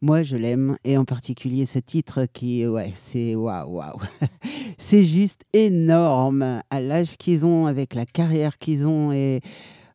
moi 0.00 0.22
je 0.22 0.36
l'aime, 0.36 0.76
et 0.84 0.96
en 0.96 1.04
particulier 1.04 1.66
ce 1.66 1.80
titre 1.80 2.26
qui, 2.32 2.64
ouais, 2.68 2.92
c'est 2.94 3.34
waouh, 3.34 3.72
waouh. 3.72 3.98
c'est 4.78 5.02
juste 5.02 5.42
énorme 5.54 6.60
à 6.70 6.80
l'âge 6.80 7.16
qu'ils 7.16 7.44
ont, 7.44 7.66
avec 7.66 7.96
la 7.96 8.06
carrière 8.06 8.58
qu'ils 8.58 8.86
ont, 8.86 9.10
et 9.12 9.40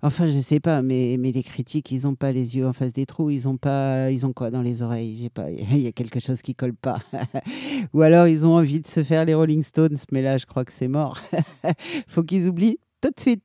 Enfin, 0.01 0.27
je 0.31 0.39
sais 0.39 0.61
pas, 0.61 0.81
mais, 0.81 1.17
mais 1.19 1.33
les 1.33 1.43
critiques, 1.43 1.91
ils 1.91 2.07
ont 2.07 2.15
pas 2.15 2.31
les 2.31 2.55
yeux 2.55 2.65
en 2.65 2.71
face 2.71 2.93
des 2.93 3.05
trous, 3.05 3.31
ils 3.31 3.49
ont 3.49 3.57
pas, 3.57 4.09
ils 4.11 4.25
ont 4.25 4.31
quoi 4.31 4.49
dans 4.49 4.61
les 4.61 4.81
oreilles? 4.81 5.17
J'ai 5.21 5.29
pas, 5.29 5.49
il 5.51 5.81
y 5.81 5.87
a 5.87 5.91
quelque 5.91 6.21
chose 6.21 6.41
qui 6.41 6.55
colle 6.55 6.73
pas. 6.73 6.99
Ou 7.93 8.01
alors 8.01 8.27
ils 8.27 8.45
ont 8.45 8.55
envie 8.55 8.79
de 8.79 8.87
se 8.87 9.03
faire 9.03 9.25
les 9.25 9.33
Rolling 9.33 9.61
Stones, 9.61 9.97
mais 10.11 10.21
là, 10.21 10.37
je 10.37 10.45
crois 10.45 10.63
que 10.63 10.71
c'est 10.71 10.87
mort. 10.87 11.19
Faut 12.07 12.23
qu'ils 12.23 12.47
oublient 12.47 12.79
tout 13.01 13.09
de 13.09 13.19
suite. 13.19 13.43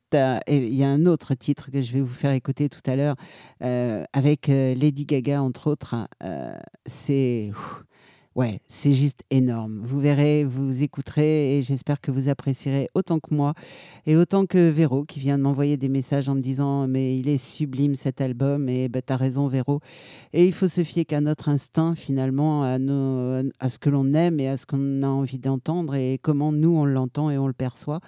Il 0.49 0.75
y 0.75 0.85
a 0.85 0.89
un 0.89 1.07
autre 1.07 1.35
titre 1.35 1.71
que 1.71 1.83
je 1.83 1.93
vais 1.93 2.01
vous 2.01 2.13
faire 2.13 2.33
écouter 2.33 2.69
tout 2.69 2.83
à 2.87 2.97
l'heure, 2.97 3.17
euh, 3.63 4.05
avec 4.13 4.49
euh, 4.49 4.75
Lady 4.75 5.07
Gaga 5.07 5.43
entre 5.43 5.69
autres. 5.69 5.95
Euh, 6.23 6.57
c'est 6.87 7.51
Ouais, 8.35 8.61
c'est 8.67 8.93
juste 8.93 9.21
énorme. 9.31 9.81
Vous 9.85 10.01
verrez, 10.01 10.43
vous 10.45 10.83
écouterez 10.83 11.57
et 11.57 11.63
j'espère 11.63 12.01
que 12.01 12.11
vous 12.11 12.29
apprécierez 12.29 12.89
autant 12.95 13.21
que 13.21 13.33
moi 13.33 13.55
et 14.07 14.17
autant 14.17 14.45
que 14.45 14.71
Véro 14.71 15.05
qui 15.05 15.21
vient 15.21 15.39
de 15.39 15.45
m'envoyer 15.45 15.77
des 15.77 15.89
messages 15.89 16.29
en 16.29 16.35
me 16.35 16.41
disant 16.41 16.89
mais 16.89 17.17
il 17.17 17.29
est 17.29 17.39
sublime 17.39 17.95
cet 17.95 18.21
album 18.21 18.69
et 18.69 18.89
bah, 18.89 19.03
t'as 19.03 19.17
raison 19.17 19.47
Véro. 19.47 19.79
Et 20.33 20.47
il 20.47 20.53
faut 20.53 20.67
se 20.67 20.83
fier 20.83 21.05
qu'à 21.05 21.21
notre 21.21 21.49
instinct 21.49 21.95
finalement, 21.95 22.65
à, 22.65 22.81
nos, 22.81 23.49
à 23.61 23.69
ce 23.69 23.79
que 23.79 23.89
l'on 23.89 24.13
aime 24.15 24.41
et 24.41 24.49
à 24.49 24.57
ce 24.57 24.67
qu'on 24.67 25.05
a 25.05 25.09
envie 25.09 25.39
d'entendre 25.39 25.95
et 25.95 26.19
comment 26.21 26.51
nous 26.51 26.77
on 26.77 26.87
l'entend 26.87 27.31
et 27.31 27.39
on 27.39 27.47
le 27.47 27.53
perçoit. 27.53 28.01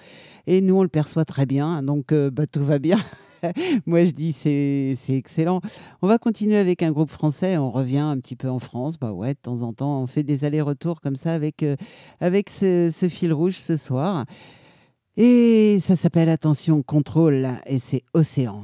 Et 0.49 0.61
nous 0.61 0.75
on 0.75 0.83
le 0.83 0.89
perçoit 0.89 1.25
très 1.25 1.47
bien, 1.47 1.85
donc 1.85 2.13
bah, 2.13 2.47
tout 2.49 2.65
va 2.65 2.81
bien. 2.81 2.99
Moi, 3.87 4.05
je 4.05 4.11
dis 4.11 4.33
c'est 4.33 4.97
excellent. 5.09 5.61
On 6.03 6.09
va 6.09 6.19
continuer 6.19 6.57
avec 6.57 6.83
un 6.83 6.93
groupe 6.93 7.11
français. 7.11 7.57
On 7.57 7.71
revient 7.71 7.99
un 7.99 8.19
petit 8.19 8.37
peu 8.37 8.49
en 8.49 8.59
France. 8.59 8.99
Bah 8.99 9.13
ouais, 9.13 9.35
de 9.35 9.39
temps 9.41 9.63
en 9.63 9.73
temps, 9.73 10.03
on 10.03 10.07
fait 10.07 10.23
des 10.23 10.45
allers-retours 10.45 11.01
comme 11.01 11.17
ça 11.17 11.33
avec, 11.33 11.63
euh, 11.63 11.77
avec 12.21 12.51
ce, 12.51 12.93
ce 12.95 13.09
fil 13.09 13.33
rouge 13.33 13.57
ce 13.57 13.77
soir. 13.77 14.25
Et 15.17 15.79
ça 15.81 15.97
s'appelle 15.97 16.29
Attention, 16.29 16.83
contrôle, 16.83 17.49
et 17.67 17.79
c'est 17.79 18.03
Océan. 18.13 18.63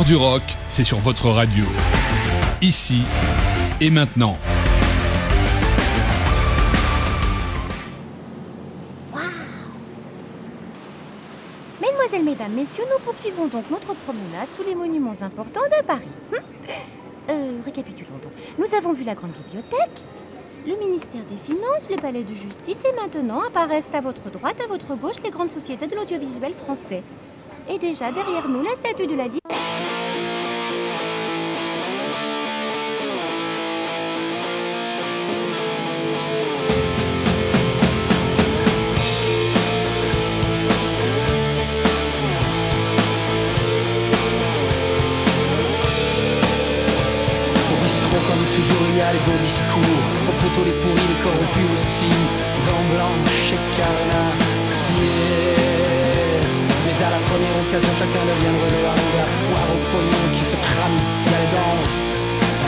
Du 0.00 0.16
rock, 0.16 0.42
c'est 0.70 0.84
sur 0.84 0.98
votre 0.98 1.28
radio. 1.28 1.64
Ici 2.62 3.02
et 3.78 3.90
maintenant. 3.90 4.38
Mesdemoiselles, 11.82 12.24
Mesdames, 12.24 12.52
Messieurs, 12.52 12.84
nous 12.90 13.04
poursuivons 13.04 13.48
donc 13.48 13.70
notre 13.70 13.94
promenade 13.94 14.48
sous 14.56 14.64
les 14.66 14.74
monuments 14.74 15.14
importants 15.20 15.60
de 15.60 15.84
Paris. 15.84 16.08
Hum 16.32 16.38
euh, 17.30 17.60
récapitulons 17.64 18.18
donc. 18.22 18.32
Nous 18.58 18.74
avons 18.74 18.92
vu 18.92 19.04
la 19.04 19.14
grande 19.14 19.32
bibliothèque, 19.32 20.02
le 20.66 20.74
ministère 20.76 21.22
des 21.30 21.36
Finances, 21.36 21.90
le 21.90 21.96
palais 21.96 22.24
de 22.24 22.34
justice 22.34 22.82
et 22.84 23.00
maintenant 23.00 23.42
apparaissent 23.46 23.90
à 23.92 24.00
votre 24.00 24.30
droite, 24.30 24.56
à 24.64 24.66
votre 24.66 24.96
gauche, 24.96 25.22
les 25.22 25.30
grandes 25.30 25.52
sociétés 25.52 25.86
de 25.86 25.94
l'audiovisuel 25.94 26.54
français. 26.64 27.02
Et 27.68 27.78
déjà 27.78 28.10
derrière 28.10 28.48
nous, 28.48 28.62
la 28.62 28.74
statue 28.74 29.06
de 29.06 29.14
la 29.14 29.28
vie. 29.28 29.41
Les 50.64 50.70
pourris, 50.78 50.94
les 50.94 51.20
corrompus 51.24 51.70
aussi. 51.74 52.12
Dents 52.64 52.86
blanches 52.94 53.50
et 53.50 53.62
carnassiers. 53.76 55.32
Mais 56.86 56.96
à 57.02 57.10
la 57.10 57.18
première 57.26 57.56
occasion, 57.62 57.92
chacun 57.98 58.24
devient 58.30 58.54
relais 58.62 58.86
à 58.86 58.94
la 58.94 59.26
foire 59.42 59.68
au 59.74 59.80
pognon 59.90 60.24
qui 60.32 60.44
se 60.44 60.54
trame 60.54 60.96
ici 61.02 61.26
à 61.34 61.38
la 61.42 61.48
danse 61.56 62.00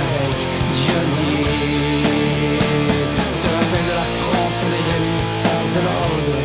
avec 0.03 0.37
Johnny. 0.83 1.47
On 3.31 3.37
se 3.39 3.47
rappelle 3.55 3.87
de 3.87 3.97
la 4.03 4.09
France, 4.19 4.59
des 4.75 4.85
réminiscences 4.91 5.73
de 5.79 5.83
l'ordre, 5.87 6.37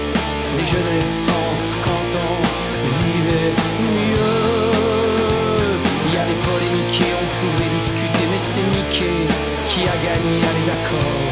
des 0.56 0.66
jeux 0.70 0.84
de 0.86 0.92
l'essence 0.98 1.66
quand 1.86 2.10
on 2.30 2.34
vivait 3.02 3.54
mieux. 3.98 4.70
Il 6.06 6.12
y 6.14 6.18
a 6.18 6.26
des 6.30 6.40
polémiques 6.46 7.02
et 7.02 7.14
on 7.22 7.26
pouvait 7.42 7.72
discuter, 7.74 8.24
mais 8.30 8.42
c'est 8.50 8.66
Mickey 8.70 9.20
qui 9.70 9.82
a 9.82 9.98
gagné, 9.98 10.36
allez 10.50 10.66
d'accord, 10.66 11.29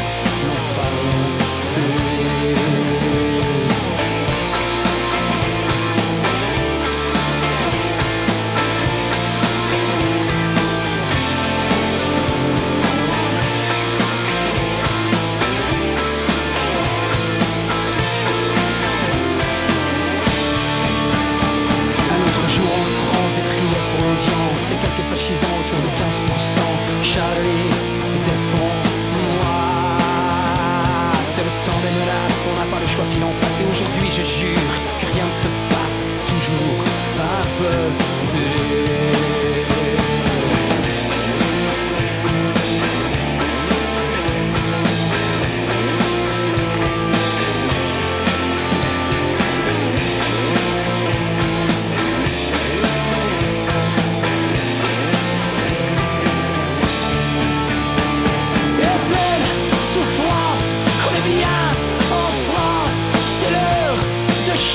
on 32.50 32.56
n'a 32.56 32.70
pas 32.70 32.80
le 32.80 32.86
choix 32.86 33.04
pile 33.10 33.24
en 33.24 33.32
face. 33.32 33.60
Et 33.60 33.66
aujourd'hui, 33.70 34.10
je 34.10 34.22
jure 34.22 34.74
que 35.00 35.06
rien 35.06 35.26
ne 35.26 35.32
se 35.32 35.48
passe 35.70 36.00
toujours 36.26 36.84
un 37.18 37.44
peu 37.58 38.08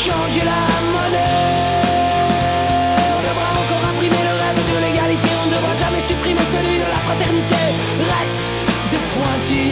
changer 0.06 0.43
la 0.43 0.62
monnaie. 0.93 1.88
On 3.16 3.22
devra 3.28 3.49
encore 3.62 3.84
imprimer 3.91 4.24
le 4.30 4.34
rêve 4.41 4.62
de 4.72 4.78
l'égalité, 4.84 5.30
on 5.41 5.45
ne 5.47 5.54
devra 5.56 5.74
jamais 5.84 6.04
supprimer 6.10 6.45
celui 6.56 6.78
de 6.84 6.88
la 6.93 6.99
fraternité. 7.06 7.64
Reste 8.12 8.47
des 8.91 9.04
pointus, 9.14 9.72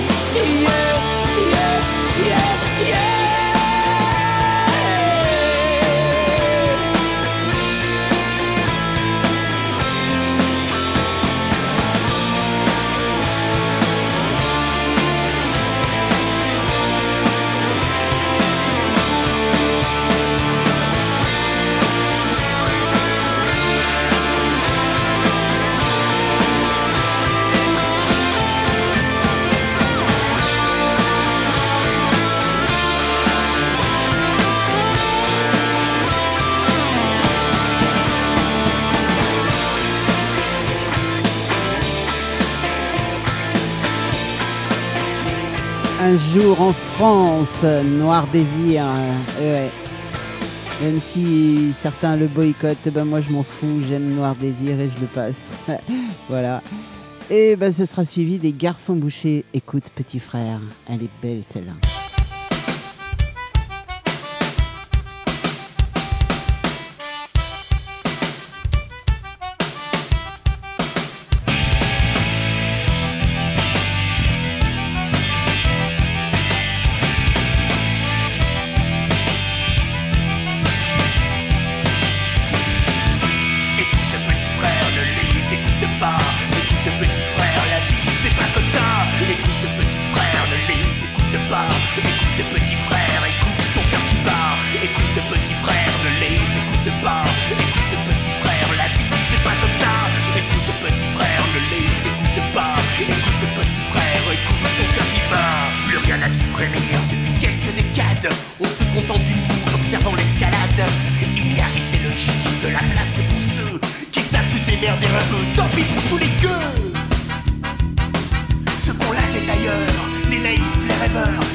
Un 46.12 46.18
jour 46.18 46.60
en 46.60 46.74
France, 46.74 47.64
Noir 47.64 48.28
Désir. 48.34 48.84
euh. 49.40 49.70
Même 50.82 51.00
si 51.00 51.72
certains 51.72 52.18
le 52.18 52.28
boycottent, 52.28 52.90
ben 52.92 53.06
moi 53.06 53.22
je 53.22 53.32
m'en 53.32 53.44
fous, 53.44 53.82
j'aime 53.88 54.14
Noir 54.16 54.36
Désir 54.36 54.78
et 54.78 54.90
je 54.90 55.00
le 55.00 55.08
passe. 55.08 55.54
voilà. 56.28 56.62
Et 57.30 57.56
ben 57.56 57.72
ce 57.72 57.86
sera 57.86 58.04
suivi 58.04 58.40
des 58.40 58.52
garçons 58.52 58.98
bouchés. 58.98 59.46
Écoute, 59.54 59.86
petit 59.96 60.20
frère, 60.20 60.60
elle 60.86 61.04
est 61.04 61.10
belle 61.22 61.46
celle-là. 61.46 62.01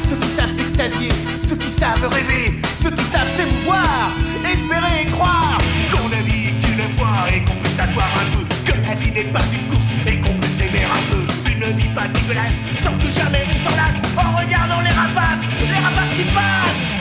Ceux 0.08 0.16
qui 0.16 0.28
savent 0.28 0.54
s'extasier, 0.56 1.08
ceux 1.44 1.56
qui 1.56 1.70
savent 1.70 2.06
rêver, 2.12 2.54
ceux 2.82 2.90
qui 2.90 3.04
savent 3.04 3.30
s'émouvoir, 3.36 4.12
espérer 4.44 5.02
et 5.02 5.06
croire 5.06 5.58
qu'on 5.90 6.08
ne 6.08 6.22
vit 6.24 6.52
qu'une 6.60 6.88
fois 6.96 7.26
et 7.34 7.40
qu'on 7.40 7.56
peut 7.56 7.68
s'asseoir 7.76 8.08
un 8.20 8.36
peu, 8.36 8.44
que 8.70 8.86
la 8.86 8.94
vie 8.94 9.10
n'est 9.10 9.32
pas 9.32 9.44
une 9.52 9.66
course 9.68 9.90
et 10.06 10.18
qu'on 10.20 10.34
peut 10.34 10.52
s'aimer 10.56 10.84
un 10.84 11.02
peu. 11.10 11.22
Une 11.50 11.76
vie 11.76 11.88
pas 11.94 12.06
dégueulasse, 12.08 12.52
sans 12.82 12.92
que 12.92 13.10
jamais 13.10 13.44
on 13.48 13.70
s'en 13.70 13.76
lasse, 13.76 14.00
en 14.16 14.36
regardant 14.36 14.80
les 14.82 14.90
rapaces, 14.90 15.44
les 15.60 15.82
rapaces 15.84 16.14
qui 16.16 16.24
passent. 16.34 16.95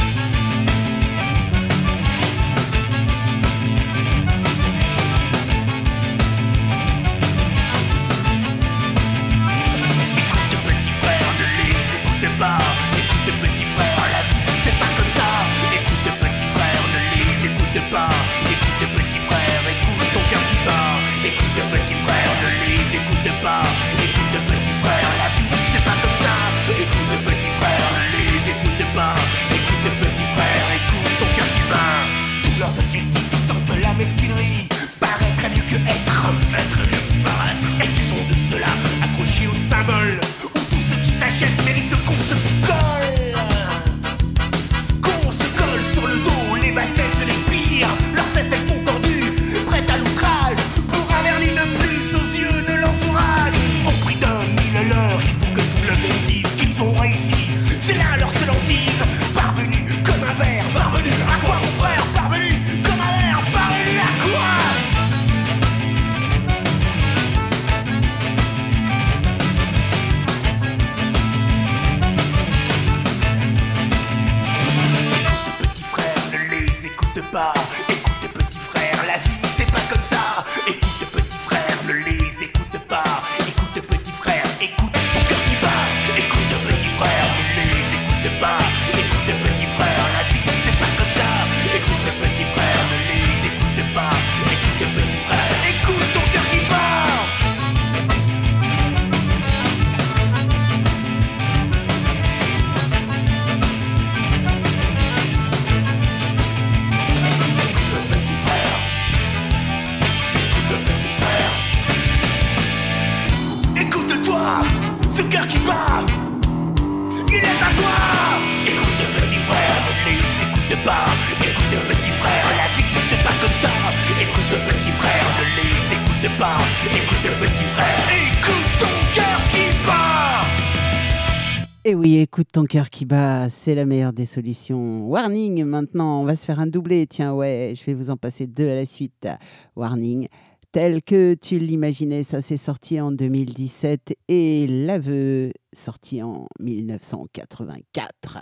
Ton 132.55 132.63
cœur 132.63 132.89
qui 132.89 133.03
bat, 133.03 133.49
c'est 133.49 133.75
la 133.75 133.83
meilleure 133.83 134.13
des 134.13 134.25
solutions. 134.25 135.09
Warning 135.09 135.65
maintenant, 135.65 136.21
on 136.21 136.23
va 136.23 136.37
se 136.37 136.45
faire 136.45 136.61
un 136.61 136.67
doublé. 136.67 137.05
Tiens, 137.05 137.33
ouais, 137.33 137.73
je 137.75 137.83
vais 137.83 137.93
vous 137.93 138.11
en 138.11 138.15
passer 138.15 138.47
deux 138.47 138.69
à 138.69 138.75
la 138.75 138.85
suite. 138.85 139.27
Warning. 139.75 140.29
Tel 140.71 141.03
que 141.03 141.33
tu 141.33 141.59
l'imaginais, 141.59 142.23
ça 142.23 142.39
s'est 142.39 142.55
sorti 142.55 143.01
en 143.01 143.11
2017 143.11 144.15
et 144.29 144.67
l'aveu 144.67 145.51
sorti 145.73 146.23
en 146.23 146.47
1984. 146.61 148.37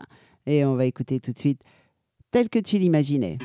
Et 0.46 0.64
on 0.64 0.76
va 0.76 0.86
écouter 0.86 1.20
tout 1.20 1.32
de 1.32 1.40
suite 1.40 1.62
Tel 2.30 2.50
que 2.50 2.60
tu 2.60 2.78
l'imaginais. 2.78 3.40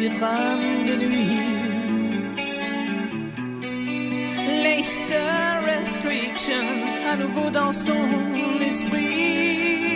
vieux 0.00 0.12
tram 0.18 0.86
de 0.86 0.94
nuit. 0.96 1.28
Leicester 4.64 5.50
Restriction, 5.66 6.66
à 7.06 7.16
nouveau 7.16 7.50
dans 7.50 7.72
son 7.72 8.08
esprit. 8.60 9.89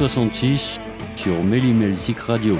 66 0.00 0.80
sur 1.14 1.44
Mélimelsic 1.44 2.20
Radio. 2.20 2.56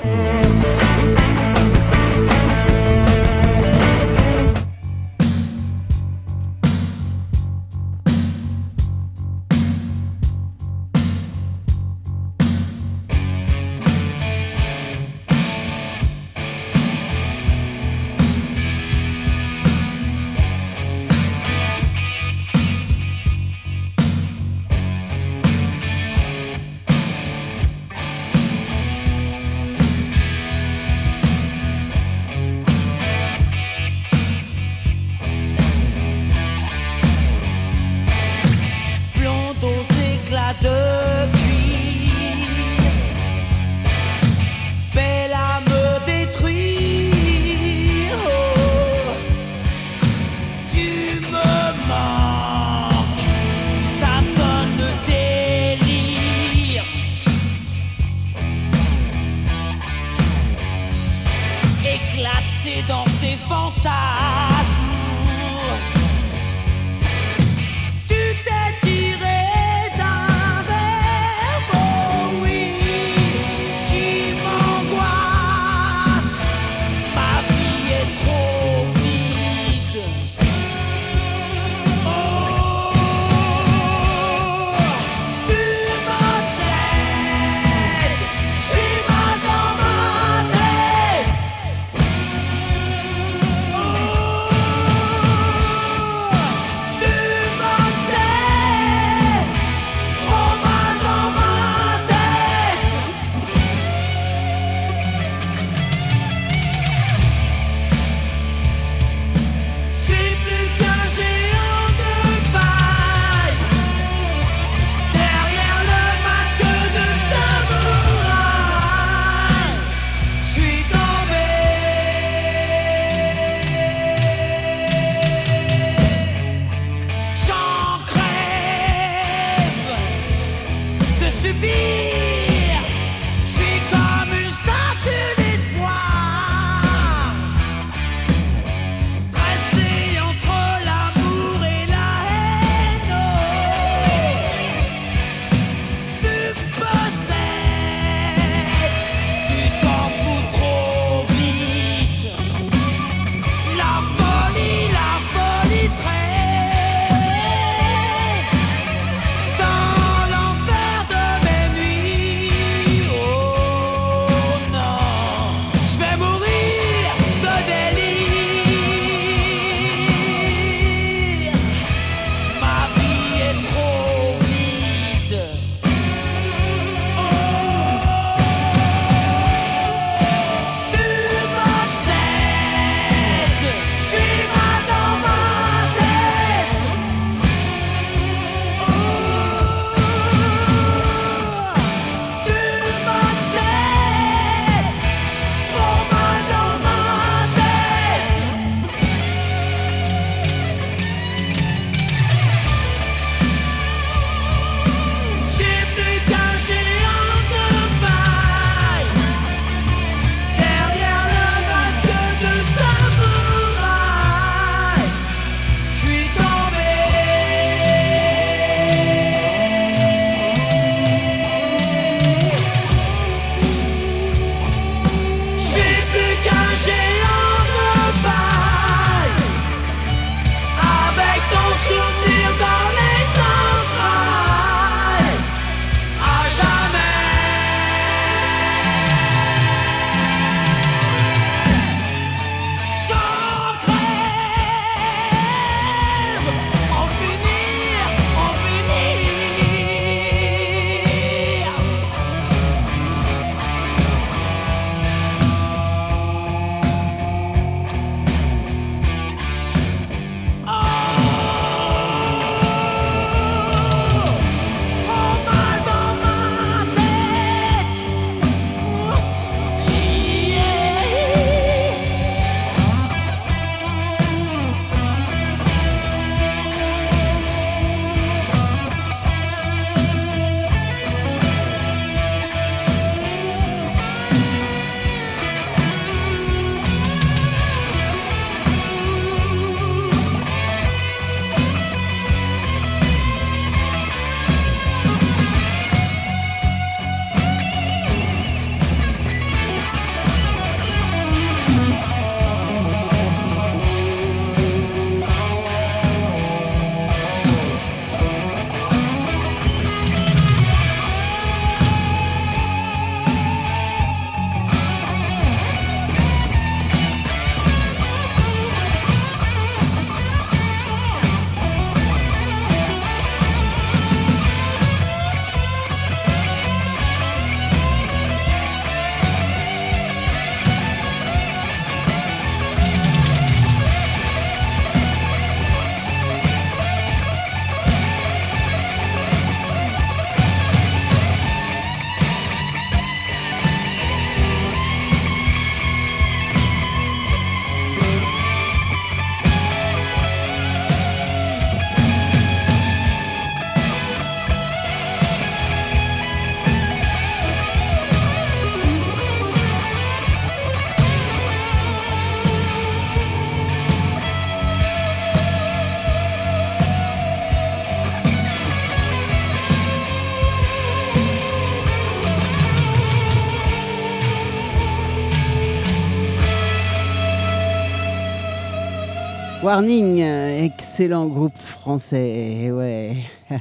Euh, 379.83 380.63
excellent 380.63 381.27
groupe 381.27 381.57
français, 381.57 382.65
eh 382.65 382.71
ouais. 382.71 383.17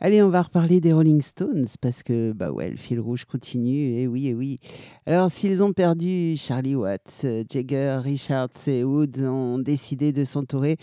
Allez, 0.00 0.20
on 0.20 0.30
va 0.30 0.42
reparler 0.42 0.80
des 0.80 0.92
Rolling 0.92 1.22
Stones 1.22 1.68
parce 1.80 2.02
que 2.02 2.32
bah 2.32 2.50
ouais, 2.50 2.70
le 2.70 2.76
fil 2.76 2.98
rouge 2.98 3.24
continue. 3.24 4.00
Et 4.00 4.08
oui, 4.08 4.28
et 4.28 4.34
oui. 4.34 4.58
Alors, 5.06 5.30
s'ils 5.30 5.62
ont 5.62 5.72
perdu 5.72 6.34
Charlie 6.36 6.74
Watts, 6.74 7.22
euh, 7.24 7.44
Jagger, 7.48 8.00
Richards 8.02 8.66
et 8.66 8.82
Woods 8.82 9.22
ont 9.22 9.60
décidé 9.60 10.12
de 10.12 10.24
s'entourer 10.24 10.76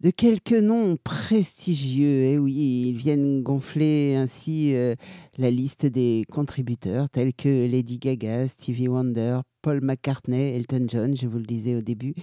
de 0.00 0.10
quelques 0.10 0.52
noms 0.52 0.96
prestigieux. 1.02 2.24
Et 2.24 2.38
oui, 2.38 2.88
ils 2.88 2.96
viennent 2.96 3.42
gonfler 3.42 4.14
ainsi 4.14 4.74
euh, 4.74 4.94
la 5.36 5.50
liste 5.50 5.86
des 5.86 6.24
contributeurs 6.30 7.10
tels 7.10 7.34
que 7.34 7.66
Lady 7.66 7.98
Gaga, 7.98 8.48
Stevie 8.48 8.88
Wonder, 8.88 9.40
Paul 9.62 9.80
McCartney, 9.82 10.56
Elton 10.56 10.86
John, 10.88 11.16
je 11.16 11.26
vous 11.26 11.38
le 11.38 11.44
disais 11.44 11.76
au 11.76 11.82
début. 11.82 12.14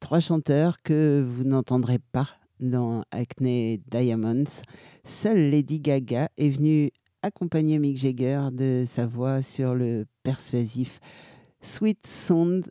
Trois 0.00 0.20
chanteurs 0.20 0.76
que 0.82 1.26
vous 1.28 1.44
n'entendrez 1.44 1.98
pas 2.12 2.28
dans 2.60 3.02
Acne 3.10 3.78
Diamonds. 3.90 4.62
Seule 5.04 5.50
Lady 5.50 5.80
Gaga 5.80 6.28
est 6.38 6.50
venue 6.50 6.90
accompagner 7.22 7.78
Mick 7.78 7.96
Jagger 7.96 8.48
de 8.52 8.84
sa 8.86 9.06
voix 9.06 9.42
sur 9.42 9.74
le 9.74 10.06
persuasif 10.22 11.00
Sweet 11.60 12.06
Sound 12.06 12.70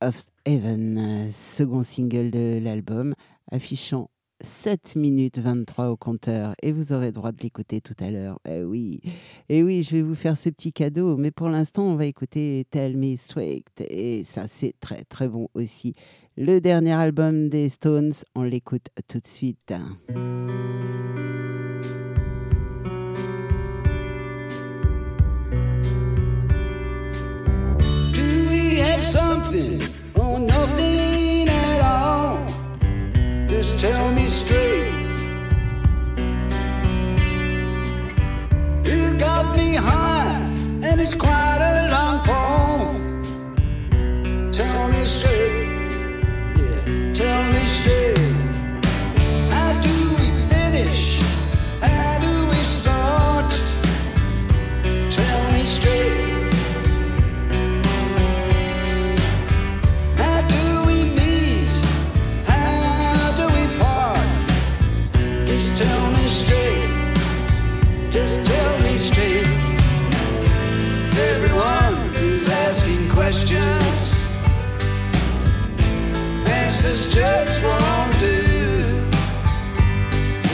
of 0.00 0.24
Heaven, 0.46 1.28
second 1.30 1.82
single 1.82 2.30
de 2.30 2.58
l'album, 2.62 3.14
affichant 3.50 4.10
7 4.42 4.94
minutes 4.96 5.38
23 5.38 5.88
au 5.88 5.96
compteur 5.96 6.54
et 6.62 6.70
vous 6.72 6.92
aurez 6.92 7.10
droit 7.10 7.32
de 7.32 7.42
l'écouter 7.42 7.80
tout 7.80 7.96
à 7.98 8.10
l'heure. 8.10 8.38
Eh 8.48 8.62
oui, 8.62 9.00
et 9.48 9.62
oui, 9.62 9.82
je 9.82 9.96
vais 9.96 10.02
vous 10.02 10.14
faire 10.14 10.36
ce 10.36 10.48
petit 10.48 10.72
cadeau, 10.72 11.16
mais 11.16 11.30
pour 11.30 11.48
l'instant, 11.48 11.82
on 11.84 11.96
va 11.96 12.06
écouter 12.06 12.64
Tell 12.70 12.96
Me 12.96 13.16
Straight 13.16 13.66
et 13.80 14.22
ça, 14.24 14.46
c'est 14.46 14.74
très 14.80 15.04
très 15.04 15.28
bon 15.28 15.48
aussi. 15.54 15.94
Le 16.36 16.60
dernier 16.60 16.92
album 16.92 17.48
des 17.48 17.68
Stones, 17.68 18.14
on 18.36 18.44
l'écoute 18.44 18.86
tout 19.08 19.18
de 19.18 19.26
suite. 19.26 19.74
Do 28.12 28.22
we 28.50 28.78
have 28.80 29.04
something 29.04 29.82
nothing? 30.46 31.07
Just 33.68 33.80
tell 33.80 34.10
me 34.12 34.26
straight. 34.28 34.86
You 38.82 39.12
got 39.18 39.54
me 39.58 39.74
high, 39.74 40.40
and 40.82 40.98
it's 40.98 41.12
quite 41.12 41.58
a 41.60 41.90
long 41.90 42.22
fall. 42.22 42.94
Tell 44.52 44.88
me 44.88 45.04
straight. 45.04 45.52
Yeah, 46.56 47.12
tell 47.12 47.52
me 47.52 47.66
straight. 47.66 48.17
Straight. 66.48 66.90
Just 68.10 68.42
tell 68.44 68.74
me 68.80 68.96
straight. 68.96 69.46
Everyone 71.32 71.96
who's 72.14 72.48
asking 72.66 73.10
questions, 73.10 74.02
answers 76.48 77.02
just 77.14 77.62
won't 77.62 78.14
do. 78.18 78.38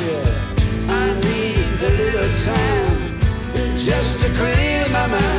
Yeah, 0.02 1.00
I 1.00 1.06
need 1.28 1.66
a 1.88 1.92
little 2.02 2.30
time 2.48 3.78
just 3.78 4.20
to 4.20 4.28
clear 4.38 4.88
my 4.90 5.06
mind. 5.06 5.33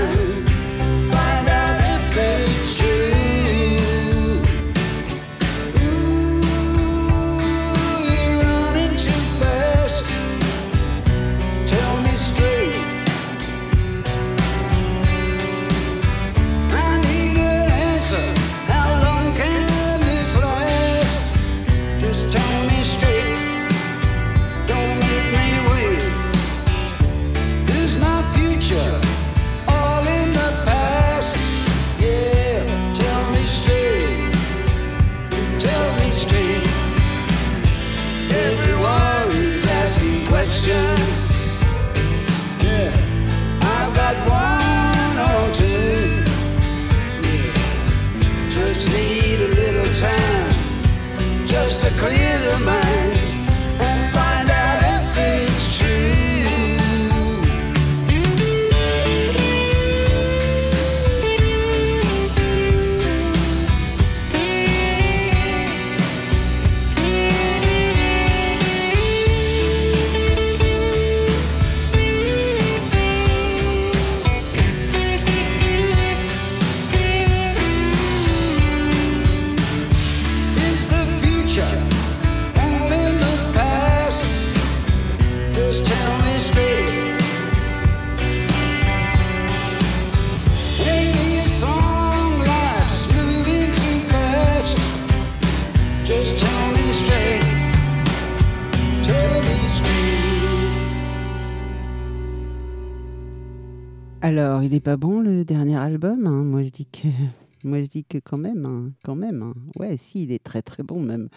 Alors, 104.25 104.63
il 104.63 104.73
est 104.73 104.79
pas 104.79 104.97
bon 104.97 105.19
le 105.19 105.45
dernier 105.45 105.77
album 105.77 106.25
hein 106.25 106.43
Moi, 106.43 106.63
je 106.63 106.69
dis 106.69 106.87
que, 106.87 107.07
moi, 107.63 107.79
je 107.83 107.85
dis 107.85 108.03
que 108.03 108.17
quand 108.17 108.39
même, 108.39 108.65
hein, 108.65 108.91
quand 109.03 109.13
même. 109.13 109.43
hein. 109.43 109.53
Ouais, 109.79 109.97
si, 109.97 110.23
il 110.23 110.31
est 110.31 110.43
très 110.43 110.63
très 110.63 110.81
bon 110.81 110.99
même, 110.99 111.29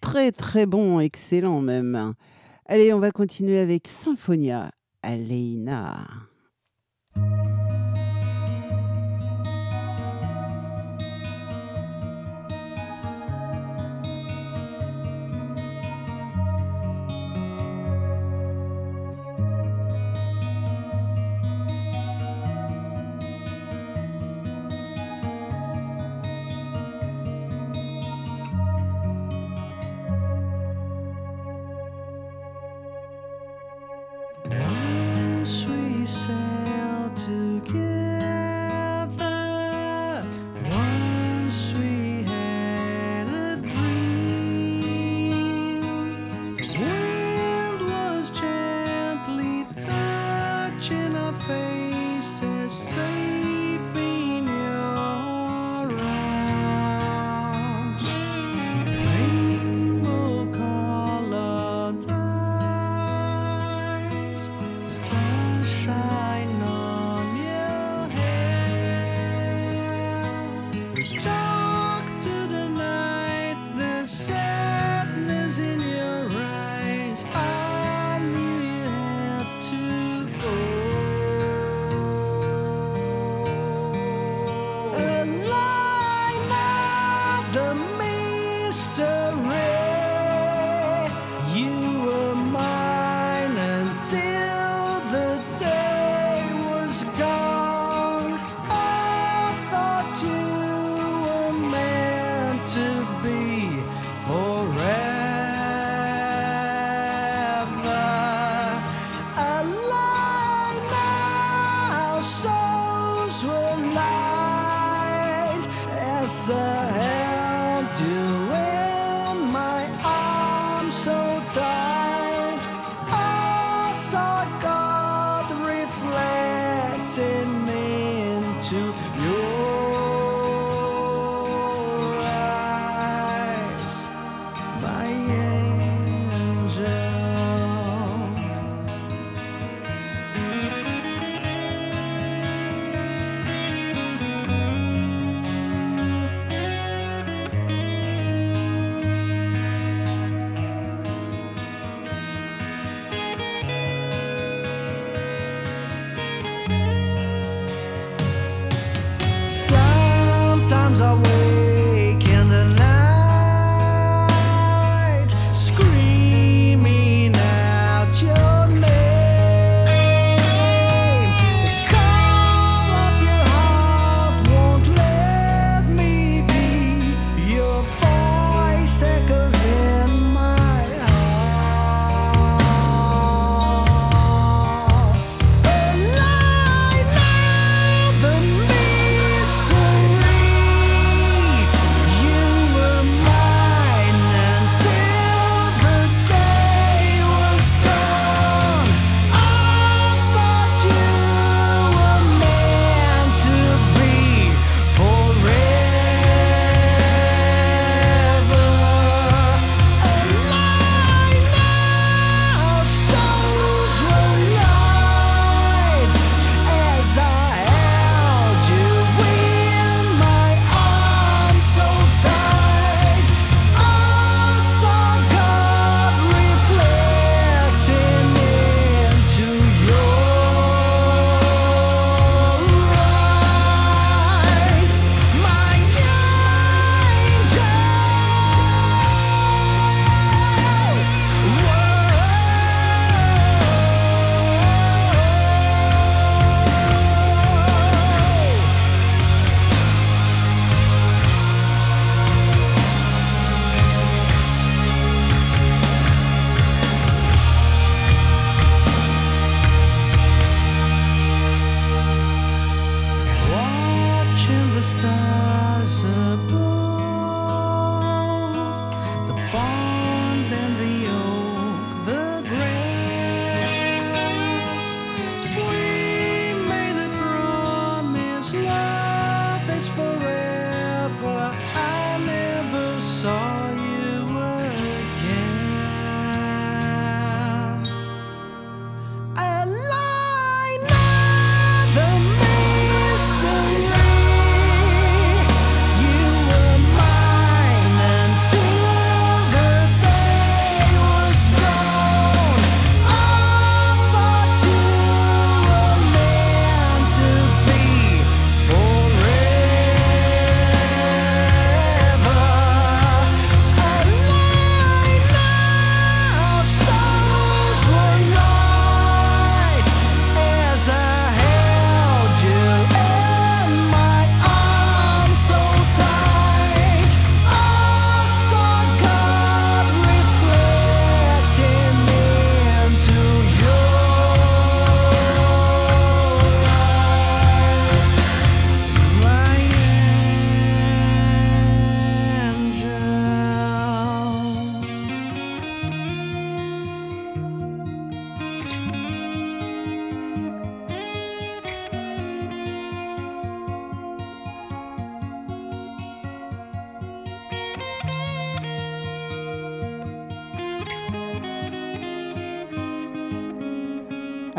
très 0.00 0.32
très 0.32 0.66
bon, 0.66 0.98
excellent 0.98 1.60
même. 1.60 2.14
Allez, 2.66 2.92
on 2.92 2.98
va 2.98 3.12
continuer 3.12 3.58
avec 3.58 3.86
Symphonia, 3.86 4.72
Aleina. 5.04 6.08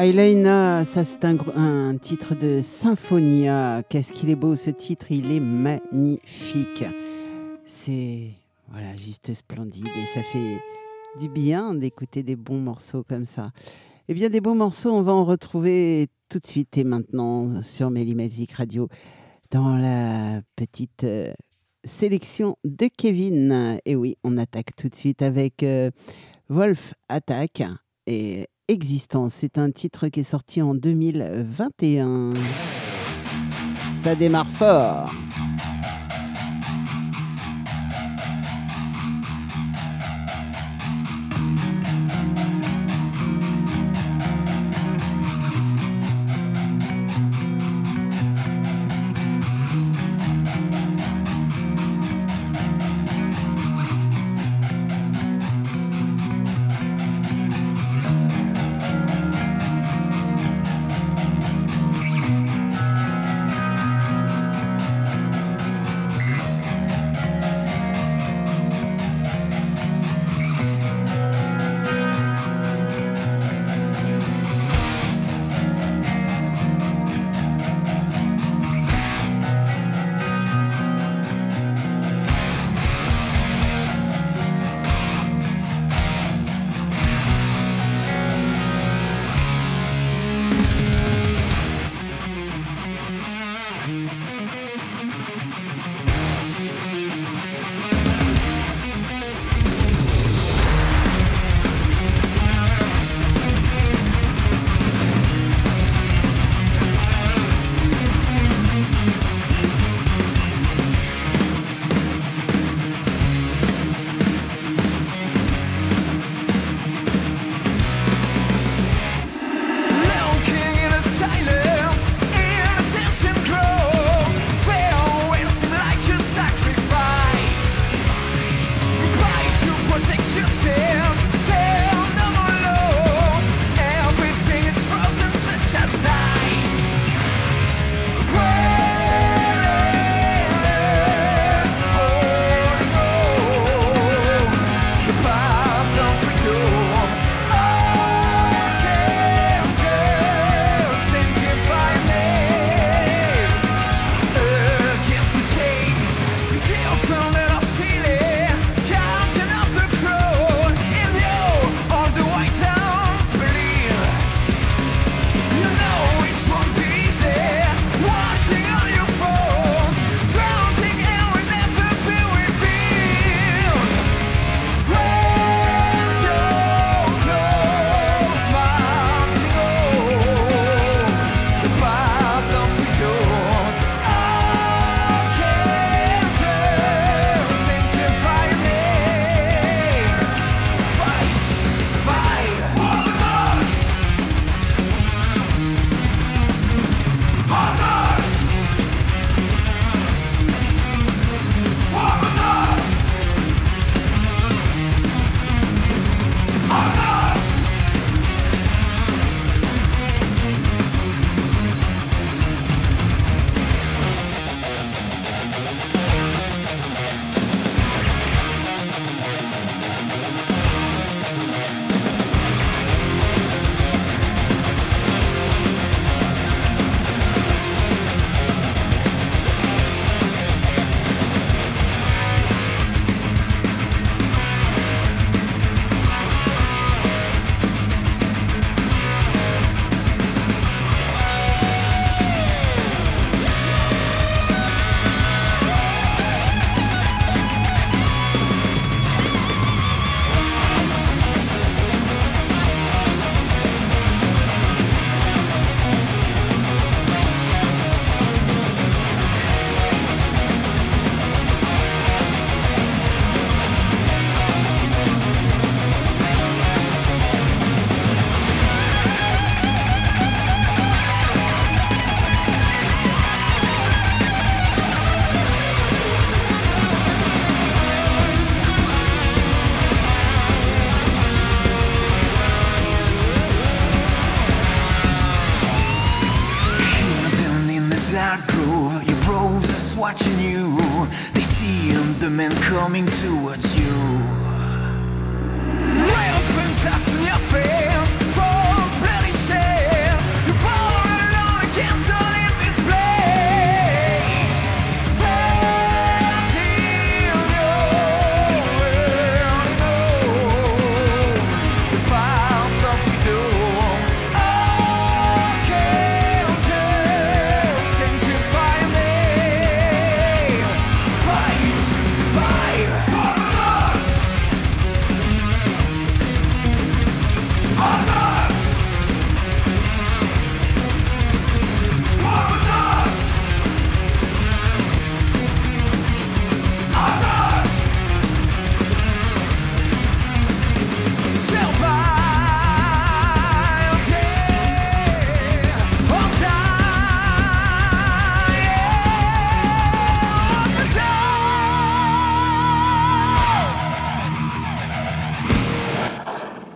Aylaina, 0.06 0.86
ça 0.86 1.04
c'est 1.04 1.26
un, 1.26 1.98
titre 1.98 2.36
de 2.36 2.62
Symphonia. 2.62 3.82
Qu'est-ce 3.90 4.14
qu'il 4.14 4.30
est 4.30 4.36
beau 4.36 4.56
ce 4.56 4.70
titre, 4.70 5.08
il 5.10 5.32
est 5.32 5.40
magnifique. 5.40 6.86
C'est 7.66 8.30
voilà, 8.70 8.96
juste 8.98 9.34
splendide 9.34 9.88
et 9.88 10.06
ça 10.14 10.22
fait 10.22 10.62
du 11.20 11.28
bien 11.28 11.74
d'écouter 11.74 12.22
des 12.22 12.36
bons 12.36 12.60
morceaux 12.60 13.04
comme 13.04 13.26
ça. 13.26 13.50
Eh 14.08 14.14
bien, 14.14 14.30
des 14.30 14.42
bons 14.42 14.54
morceaux, 14.54 14.92
on 14.92 15.02
va 15.02 15.12
en 15.12 15.26
retrouver 15.26 16.08
tout 16.30 16.38
de 16.38 16.46
suite 16.46 16.78
et 16.78 16.84
maintenant 16.84 17.64
sur 17.64 17.90
Music 17.90 18.52
Radio 18.52 18.88
dans 19.50 19.76
la 19.76 20.40
petite 20.56 21.04
euh, 21.04 21.34
sélection 21.84 22.58
de 22.64 22.88
Kevin. 22.96 23.80
Et 23.86 23.96
oui, 23.96 24.18
on 24.24 24.38
attaque 24.38 24.76
tout 24.76 24.88
de 24.88 24.96
suite 24.96 25.24
avec 25.24 25.64
euh, 25.64 25.90
Wolf 26.48 26.94
Attack 27.10 27.64
et 28.06 28.46
Existence. 28.68 29.36
C'est 29.36 29.60
un 29.60 29.70
titre 29.70 30.08
qui 30.08 30.22
est 30.22 30.24
sorti 30.24 30.60
en 30.64 30.74
2021. 30.74 32.34
Ça 33.94 34.16
démarre 34.16 34.48
fort. 34.48 35.12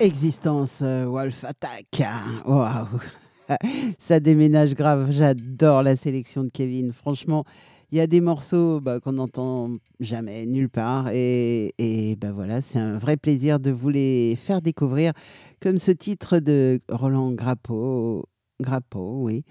Existence, 0.10 0.82
euh, 0.82 1.06
Wolf 1.06 1.44
Attack. 1.44 2.02
Waouh. 2.44 3.00
Ça 4.00 4.20
déménage 4.20 4.74
grave. 4.74 5.12
J'adore 5.12 5.84
la 5.84 5.96
sélection 5.96 6.44
de 6.44 6.50
Kevin. 6.50 6.94
Franchement, 6.94 7.44
il 7.92 8.00
y 8.00 8.02
a 8.02 8.08
des 8.08 8.20
morceaux 8.20 8.82
bah, 8.82 9.00
qu'on 9.00 9.12
n'entend 9.12 9.70
jamais 10.00 10.48
nulle 10.48 10.70
part. 10.70 11.10
Et, 11.14 11.76
et 11.78 12.16
bah, 12.16 12.32
voilà, 12.32 12.64
c'est 12.64 12.80
un 12.80 12.98
vrai 12.98 13.18
plaisir 13.18 13.60
de 13.60 13.70
vous 13.70 13.90
les 13.90 14.36
faire 14.36 14.64
découvrir. 14.64 15.14
Comme 15.62 15.78
ce 15.78 15.92
titre 15.92 16.40
de 16.40 16.80
Roland 16.90 17.34
Grappo. 17.34 18.26
Grappo, 18.60 19.26
oui. 19.26 19.44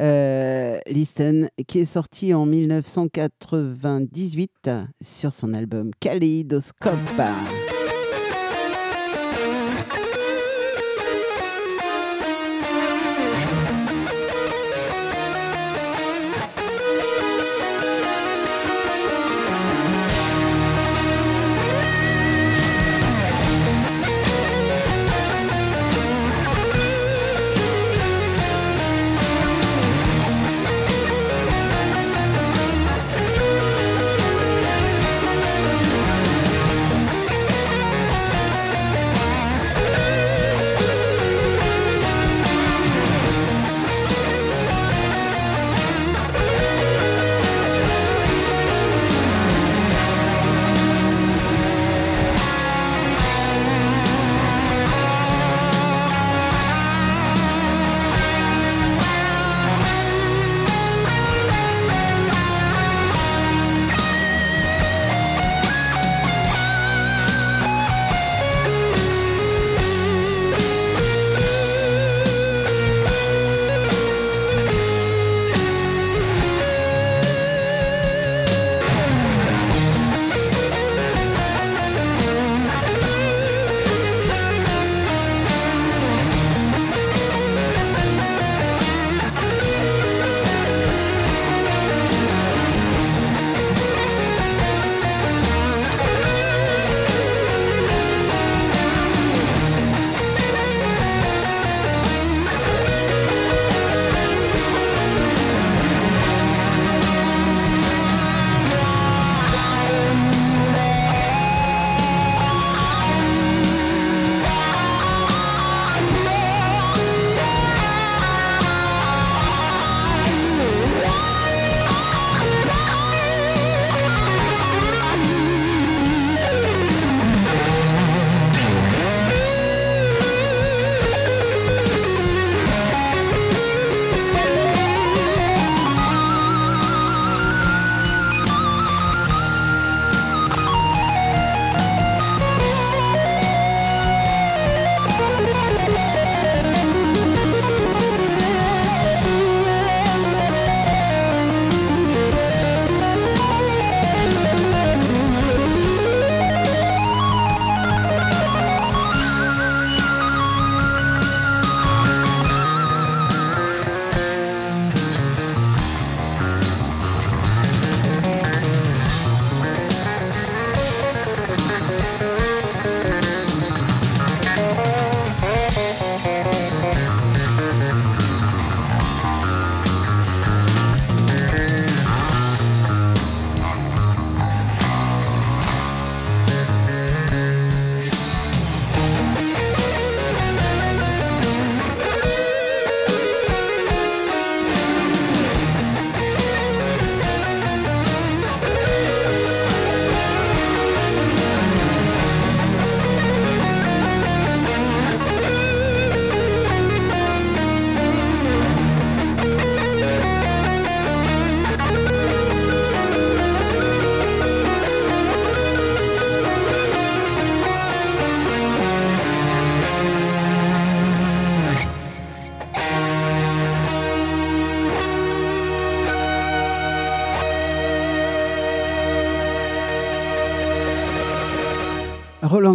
Euh, 0.00 0.80
Listen, 0.88 1.48
qui 1.68 1.78
est 1.78 1.84
sorti 1.84 2.34
en 2.34 2.46
1998 2.46 4.70
sur 5.00 5.32
son 5.32 5.54
album 5.54 5.92
Kaleidoscope. 6.00 6.98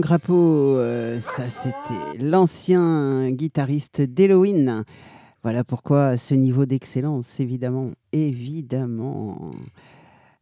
Grappo, 0.06 0.36
euh, 0.36 1.20
ça 1.20 1.50
c'était 1.50 2.24
l'ancien 2.24 3.32
guitariste 3.32 4.02
d'Halloween. 4.02 4.84
Voilà 5.42 5.64
pourquoi 5.64 6.16
ce 6.16 6.36
niveau 6.36 6.68
d'excellence, 6.68 7.40
évidemment, 7.40 7.90
évidemment. 8.12 9.50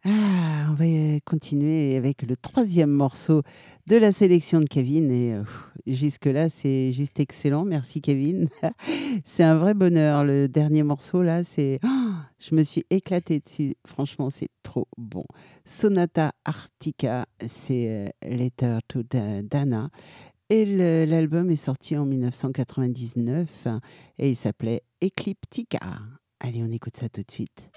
Ah, 0.05 0.67
on 0.69 0.73
va 0.73 0.83
euh, 0.85 1.19
continuer 1.23 1.95
avec 1.95 2.23
le 2.23 2.35
troisième 2.35 2.89
morceau 2.91 3.41
de 3.87 3.95
la 3.95 4.11
sélection 4.11 4.59
de 4.59 4.65
Kevin. 4.65 5.09
Et 5.09 5.33
euh, 5.33 5.43
jusque-là, 5.87 6.49
c'est 6.49 6.91
juste 6.91 7.21
excellent. 7.21 7.63
Merci 7.63 8.01
Kevin. 8.01 8.49
c'est 9.25 9.43
un 9.43 9.55
vrai 9.55 9.73
bonheur. 9.73 10.25
Le 10.25 10.47
dernier 10.47 10.83
morceau, 10.83 11.21
là, 11.21 11.45
c'est... 11.45 11.79
Oh, 11.85 12.11
je 12.37 12.53
me 12.53 12.63
suis 12.63 12.83
éclatée 12.89 13.39
dessus. 13.39 13.75
Franchement, 13.87 14.29
c'est 14.29 14.49
trop 14.61 14.87
bon. 14.97 15.23
Sonata 15.63 16.33
Arctica, 16.43 17.25
c'est 17.47 17.87
euh, 17.89 18.09
Letter 18.29 18.79
to 18.89 19.03
Da- 19.03 19.41
Dana. 19.41 19.89
Et 20.49 20.65
l'album 21.05 21.49
est 21.49 21.55
sorti 21.55 21.95
en 21.97 22.05
1999 22.05 23.67
et 24.19 24.29
il 24.29 24.35
s'appelait 24.35 24.81
Ecliptica. 25.01 25.79
Allez, 26.41 26.61
on 26.61 26.69
écoute 26.71 26.97
ça 26.97 27.07
tout 27.09 27.21
de 27.25 27.31
suite. 27.31 27.69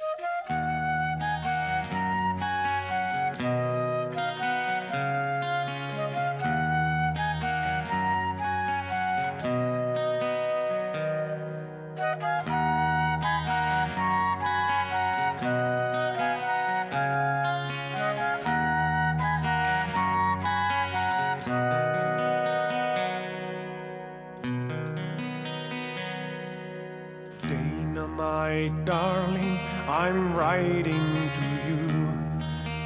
Darling, 28.84 29.58
I'm 29.88 30.34
writing 30.34 31.30
to 31.32 31.42
you. 31.66 32.06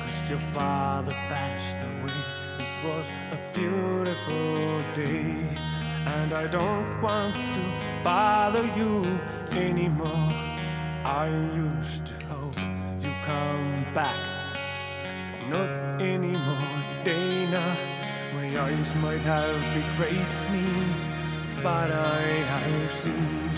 Cause 0.03 0.31
your 0.31 0.39
father 0.39 1.13
passed 1.13 1.79
away. 1.79 2.21
It 2.59 2.87
was 2.87 3.09
a 3.33 3.39
beautiful 3.55 4.83
day. 4.95 5.57
And 6.07 6.33
I 6.33 6.47
don't 6.47 7.01
want 7.03 7.35
to 7.35 7.63
bother 8.03 8.67
you 8.77 9.05
anymore. 9.53 10.33
I 11.05 11.29
used 11.29 12.07
to 12.07 12.15
hope 12.27 12.59
you 13.01 13.13
come 13.25 13.87
back. 13.95 14.17
Not 15.49 15.71
anymore, 16.01 16.77
Dana. 17.05 17.77
My 18.35 18.61
eyes 18.61 18.95
might 18.97 19.21
have 19.21 19.61
betrayed 19.75 20.35
me. 20.53 20.67
But 21.63 21.91
I 21.91 22.23
have 22.53 22.91
seen 22.91 23.50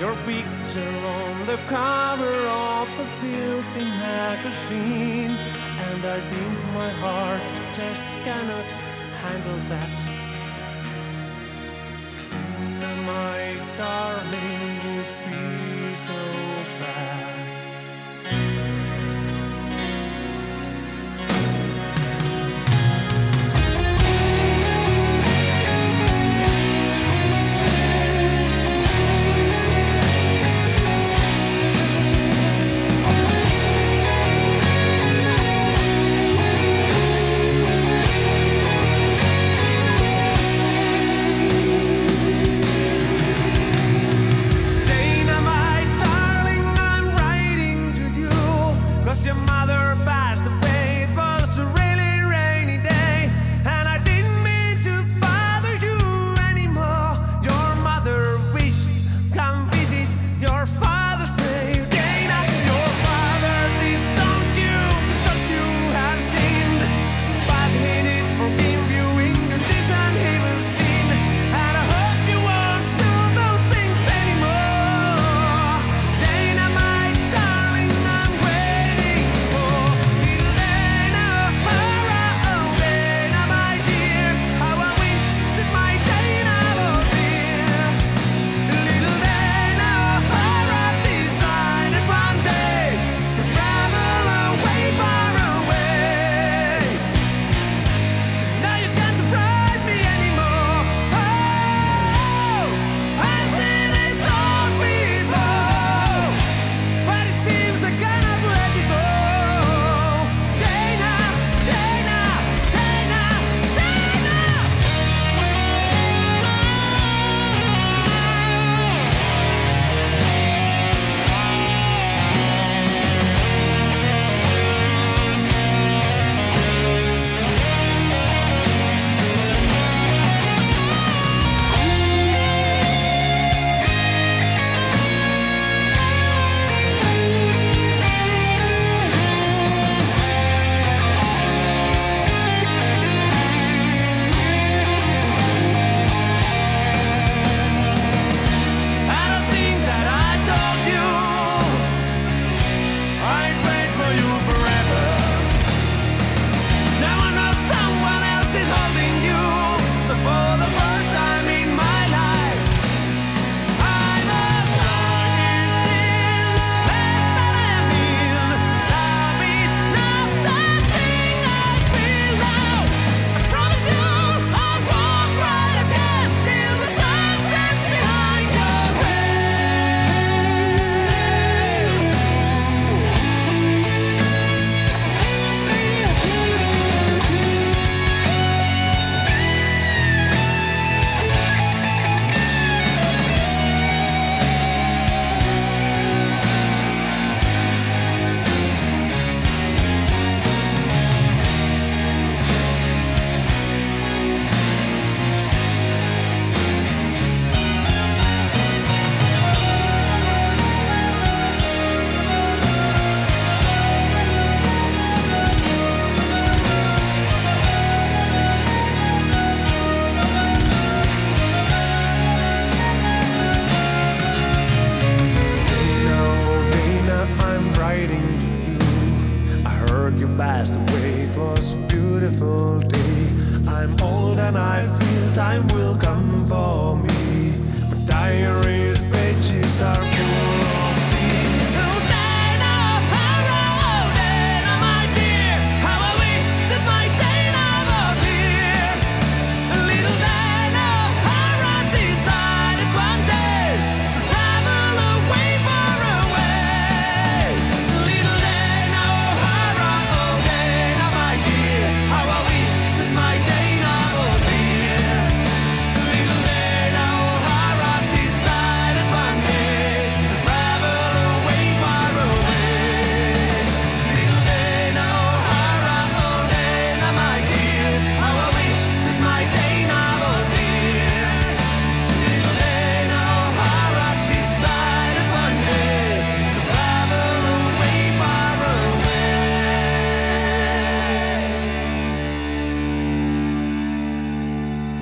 your 0.00 0.14
picture 0.26 0.96
on 1.06 1.46
the 1.46 1.58
cover 1.68 2.36
of 2.48 2.88
a 3.04 3.06
filthy 3.20 3.84
magazine, 4.02 5.30
and 5.88 6.04
I 6.04 6.20
think 6.30 6.58
my 6.74 6.90
heart 7.02 7.42
just 7.72 8.06
cannot 8.24 8.68
handle 9.22 9.60
that. 9.68 9.94
My 13.06 13.42
darling, 13.76 14.73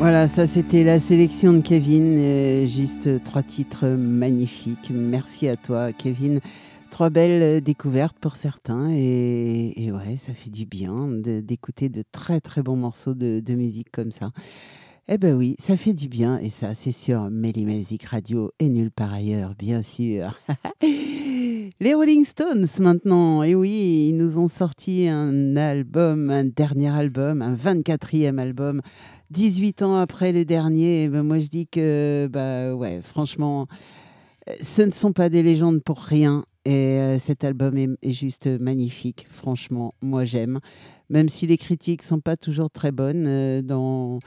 Voilà, 0.02 0.26
ça 0.26 0.48
c'était 0.48 0.82
la 0.82 0.98
sélection 0.98 1.52
de 1.52 1.60
Kevin. 1.60 2.66
juste 2.66 3.22
trois 3.22 3.44
titres 3.44 3.86
magnifiques. 3.86 4.90
Merci 4.92 5.46
à 5.46 5.54
toi, 5.54 5.92
Kevin. 5.92 6.40
Trois 6.90 7.08
belles 7.08 7.60
découvertes 7.60 8.16
pour 8.18 8.34
certains. 8.34 8.90
Et, 8.90 9.92
ouais, 9.92 10.16
ça 10.16 10.34
fait 10.34 10.50
du 10.50 10.66
bien 10.66 11.06
d'écouter 11.08 11.88
de 11.88 12.02
très 12.10 12.40
très 12.40 12.64
bons 12.64 12.74
morceaux 12.74 13.14
de, 13.14 13.54
musique 13.54 13.92
comme 13.92 14.10
ça. 14.10 14.32
Eh 15.06 15.18
ben 15.18 15.36
oui, 15.36 15.54
ça 15.60 15.76
fait 15.76 15.94
du 15.94 16.08
bien. 16.08 16.36
Et 16.40 16.50
ça, 16.50 16.74
c'est 16.74 16.90
sur 16.90 17.30
Music 17.30 18.02
Radio 18.02 18.50
et 18.58 18.70
nulle 18.70 18.90
part 18.90 19.12
ailleurs, 19.12 19.54
bien 19.56 19.82
sûr. 19.82 20.36
Les 21.80 21.94
Rolling 21.94 22.24
Stones 22.24 22.66
maintenant, 22.80 23.42
et 23.42 23.54
oui, 23.54 24.08
ils 24.08 24.16
nous 24.16 24.38
ont 24.38 24.48
sorti 24.48 25.08
un 25.08 25.56
album, 25.56 26.30
un 26.30 26.44
dernier 26.44 26.90
album, 26.90 27.42
un 27.42 27.54
24e 27.54 28.38
album, 28.38 28.82
18 29.32 29.82
ans 29.82 29.96
après 29.96 30.30
le 30.30 30.44
dernier. 30.44 31.04
Eh 31.04 31.08
ben, 31.08 31.22
moi 31.22 31.38
je 31.38 31.46
dis 31.46 31.66
que, 31.66 32.28
bah 32.30 32.74
ouais, 32.74 33.00
franchement, 33.02 33.66
ce 34.60 34.82
ne 34.82 34.90
sont 34.90 35.12
pas 35.12 35.30
des 35.30 35.42
légendes 35.42 35.82
pour 35.82 35.98
rien. 35.98 36.44
Et 36.64 36.98
euh, 37.00 37.18
cet 37.18 37.42
album 37.42 37.76
est, 37.76 38.12
juste 38.12 38.46
magnifique, 38.46 39.26
franchement, 39.28 39.94
moi 40.00 40.24
j'aime. 40.24 40.60
Même 41.08 41.28
si 41.28 41.46
les 41.46 41.56
critiques 41.56 42.02
sont 42.02 42.20
pas 42.20 42.36
toujours 42.36 42.70
très 42.70 42.92
bonnes 42.92 43.24
euh, 43.26 43.62
dans, 43.62 44.20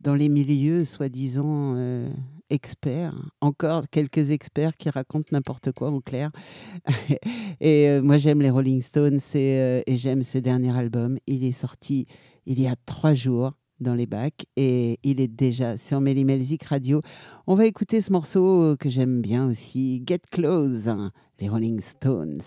dans 0.00 0.14
les 0.14 0.28
milieux, 0.28 0.84
soi-disant 0.84 1.74
euh, 1.76 2.08
experts. 2.48 3.14
Encore 3.40 3.90
quelques 3.90 4.30
experts 4.30 4.76
qui 4.78 4.88
racontent 4.88 5.28
n'importe 5.32 5.72
quoi, 5.72 5.90
en 5.90 6.00
clair. 6.00 6.30
et 7.60 8.00
moi 8.00 8.16
j'aime 8.16 8.40
les 8.40 8.50
Rolling 8.50 8.80
Stones 8.80 9.20
et 9.34 9.82
j'aime 9.88 10.22
ce 10.22 10.38
dernier 10.38 10.74
album. 10.76 11.18
Il 11.26 11.44
est 11.44 11.52
sorti 11.52 12.06
il 12.46 12.60
y 12.60 12.66
a 12.66 12.74
trois 12.86 13.14
jours 13.14 13.52
dans 13.82 13.94
les 13.94 14.06
bacs 14.06 14.46
et 14.56 14.98
il 15.02 15.20
est 15.20 15.28
déjà 15.28 15.76
sur 15.76 16.00
Melly 16.00 16.24
Melzik 16.24 16.64
Radio. 16.64 17.02
On 17.46 17.54
va 17.54 17.66
écouter 17.66 18.00
ce 18.00 18.12
morceau 18.12 18.62
euh, 18.62 18.76
que 18.76 18.88
j'aime 18.88 19.20
bien 19.20 19.48
aussi, 19.48 20.02
Get 20.06 20.20
Close, 20.30 20.88
hein, 20.88 21.10
les 21.40 21.48
Rolling 21.48 21.80
Stones. 21.80 22.40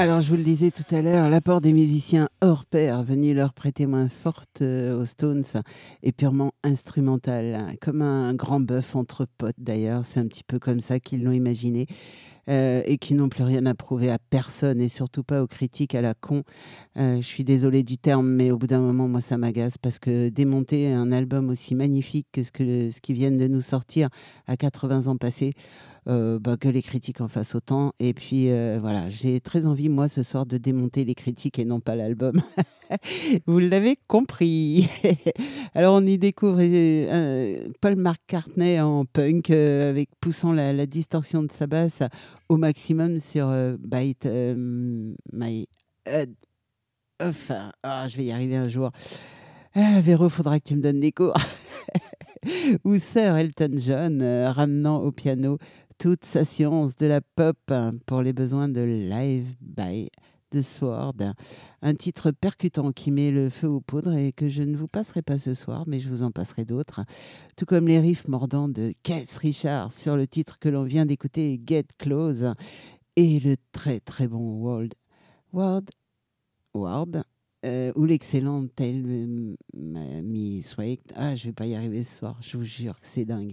Alors, 0.00 0.22
je 0.22 0.30
vous 0.30 0.36
le 0.38 0.42
disais 0.42 0.70
tout 0.70 0.94
à 0.94 1.02
l'heure, 1.02 1.28
l'apport 1.28 1.60
des 1.60 1.74
musiciens 1.74 2.30
hors 2.40 2.64
pair 2.64 3.02
venu 3.02 3.34
leur 3.34 3.52
prêter 3.52 3.84
main 3.84 4.08
forte 4.08 4.62
euh, 4.62 4.98
aux 4.98 5.04
Stones 5.04 5.44
est 6.02 6.12
purement 6.12 6.52
instrumental, 6.64 7.76
comme 7.82 8.00
un 8.00 8.32
grand 8.32 8.60
bœuf 8.60 8.96
entre 8.96 9.26
potes 9.36 9.56
d'ailleurs. 9.58 10.06
C'est 10.06 10.18
un 10.18 10.26
petit 10.26 10.42
peu 10.42 10.58
comme 10.58 10.80
ça 10.80 11.00
qu'ils 11.00 11.22
l'ont 11.22 11.32
imaginé. 11.32 11.86
euh, 12.48 12.82
et 12.86 12.98
qui 12.98 13.14
n'ont 13.14 13.28
plus 13.28 13.44
rien 13.44 13.64
à 13.66 13.74
prouver 13.74 14.10
à 14.10 14.18
personne 14.18 14.80
et 14.80 14.88
surtout 14.88 15.22
pas 15.22 15.42
aux 15.42 15.46
critiques 15.46 15.94
à 15.94 16.02
la 16.02 16.14
con. 16.14 16.42
Euh, 16.96 17.16
je 17.16 17.26
suis 17.26 17.44
désolée 17.44 17.82
du 17.82 17.96
terme, 17.98 18.28
mais 18.28 18.50
au 18.50 18.58
bout 18.58 18.66
d'un 18.66 18.80
moment, 18.80 19.08
moi, 19.08 19.20
ça 19.20 19.38
m'agace 19.38 19.78
parce 19.78 19.98
que 19.98 20.28
démonter 20.28 20.92
un 20.92 21.12
album 21.12 21.50
aussi 21.50 21.74
magnifique 21.74 22.26
que 22.32 22.42
ce, 22.42 22.50
que, 22.50 22.90
ce 22.90 23.00
qu'ils 23.00 23.16
viennent 23.16 23.38
de 23.38 23.46
nous 23.46 23.60
sortir 23.60 24.08
à 24.46 24.56
80 24.56 25.06
ans 25.06 25.16
passés, 25.16 25.52
bah, 26.06 26.56
que 26.58 26.68
les 26.68 26.82
critiques 26.82 27.20
en 27.20 27.28
fassent 27.28 27.54
autant. 27.54 27.92
Et 27.98 28.14
puis 28.14 28.50
euh, 28.50 28.78
voilà, 28.80 29.08
j'ai 29.08 29.40
très 29.40 29.66
envie, 29.66 29.88
moi, 29.88 30.08
ce 30.08 30.22
soir, 30.22 30.46
de 30.46 30.58
démonter 30.58 31.04
les 31.04 31.14
critiques 31.14 31.58
et 31.58 31.64
non 31.64 31.80
pas 31.80 31.94
l'album. 31.94 32.40
Vous 33.46 33.58
l'avez 33.58 33.96
compris. 34.08 34.88
Alors, 35.74 35.94
on 35.94 36.06
y 36.06 36.18
découvre 36.18 36.58
euh, 36.60 37.68
Paul 37.80 37.96
McCartney 37.96 38.80
en 38.80 39.04
punk, 39.04 39.50
euh, 39.50 39.90
avec 39.90 40.10
poussant 40.20 40.52
la, 40.52 40.86
distorsion 40.86 41.42
de 41.42 41.52
sa 41.52 41.66
basse 41.66 42.02
au 42.48 42.56
maximum 42.56 43.20
sur 43.20 43.48
euh, 43.48 43.76
Bite 43.78 44.26
euh, 44.26 45.14
My 45.32 45.66
Head. 46.06 46.34
Enfin, 47.22 47.72
ah, 47.82 48.08
je 48.08 48.16
vais 48.16 48.24
y 48.24 48.32
arriver 48.32 48.56
un 48.56 48.68
jour. 48.68 48.90
Ah, 49.74 50.00
Véro, 50.00 50.28
faudra 50.28 50.58
que 50.58 50.64
tu 50.64 50.74
me 50.74 50.82
donnes 50.82 51.00
des 51.00 51.12
cours. 51.12 51.34
Ou 52.84 52.96
Sir 52.96 53.36
Elton 53.36 53.72
John, 53.74 54.20
euh, 54.22 54.50
ramenant 54.50 55.02
au 55.02 55.12
piano 55.12 55.58
toute 56.00 56.24
sa 56.24 56.46
science 56.46 56.96
de 56.96 57.04
la 57.04 57.20
pop 57.20 57.58
hein, 57.68 57.90
pour 58.06 58.22
les 58.22 58.32
besoins 58.32 58.70
de 58.70 58.80
Live 58.80 59.54
by 59.60 60.08
The 60.50 60.62
Sword. 60.62 61.34
Un 61.82 61.94
titre 61.94 62.30
percutant 62.30 62.90
qui 62.90 63.10
met 63.10 63.30
le 63.30 63.50
feu 63.50 63.68
aux 63.68 63.82
poudres 63.82 64.14
et 64.14 64.32
que 64.32 64.48
je 64.48 64.62
ne 64.62 64.78
vous 64.78 64.88
passerai 64.88 65.20
pas 65.20 65.38
ce 65.38 65.52
soir, 65.52 65.84
mais 65.86 66.00
je 66.00 66.08
vous 66.08 66.22
en 66.22 66.30
passerai 66.30 66.64
d'autres. 66.64 67.02
Tout 67.54 67.66
comme 67.66 67.86
les 67.86 68.00
riffs 68.00 68.26
mordants 68.28 68.70
de 68.70 68.94
Keith 69.02 69.30
Richards 69.36 69.92
sur 69.92 70.16
le 70.16 70.26
titre 70.26 70.58
que 70.58 70.70
l'on 70.70 70.84
vient 70.84 71.04
d'écouter, 71.04 71.60
Get 71.66 71.88
Close, 71.98 72.54
et 73.16 73.38
le 73.38 73.56
très 73.72 74.00
très 74.00 74.26
bon 74.26 74.54
World, 74.58 74.94
World, 75.52 75.90
World 76.72 77.24
euh, 77.64 77.92
ou 77.94 78.04
l'excellent 78.04 78.66
Tell 78.74 79.02
Me 79.02 79.56
Me 79.74 80.62
Sweet. 80.62 81.12
Ah, 81.14 81.36
je 81.36 81.46
vais 81.46 81.52
pas 81.52 81.66
y 81.66 81.74
arriver 81.74 82.02
ce 82.02 82.18
soir, 82.18 82.38
je 82.40 82.56
vous 82.56 82.64
jure 82.64 82.98
que 83.00 83.06
c'est 83.06 83.24
dingue. 83.24 83.52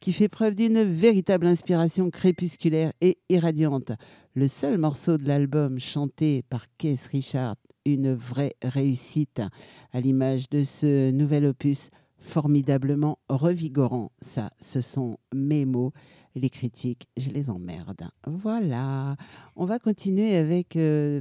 Qui 0.00 0.12
fait 0.12 0.28
preuve 0.28 0.54
d'une 0.54 0.82
véritable 0.82 1.46
inspiration 1.46 2.10
crépusculaire 2.10 2.92
et 3.00 3.18
irradiante. 3.28 3.92
Le 4.34 4.48
seul 4.48 4.78
morceau 4.78 5.18
de 5.18 5.26
l'album 5.26 5.78
chanté 5.80 6.42
par 6.48 6.66
Keith 6.76 7.08
Richards, 7.10 7.56
une 7.84 8.14
vraie 8.14 8.54
réussite 8.62 9.42
à 9.92 10.00
l'image 10.00 10.48
de 10.50 10.62
ce 10.62 11.10
nouvel 11.10 11.46
opus 11.46 11.90
formidablement 12.20 13.18
revigorant. 13.28 14.12
Ça, 14.20 14.50
ce 14.60 14.80
sont 14.80 15.18
mes 15.34 15.64
mots. 15.64 15.92
Les 16.34 16.50
critiques, 16.50 17.08
je 17.16 17.30
les 17.30 17.50
emmerde. 17.50 18.08
Voilà. 18.26 19.16
On 19.56 19.64
va 19.64 19.78
continuer 19.78 20.36
avec 20.36 20.76
euh, 20.76 21.20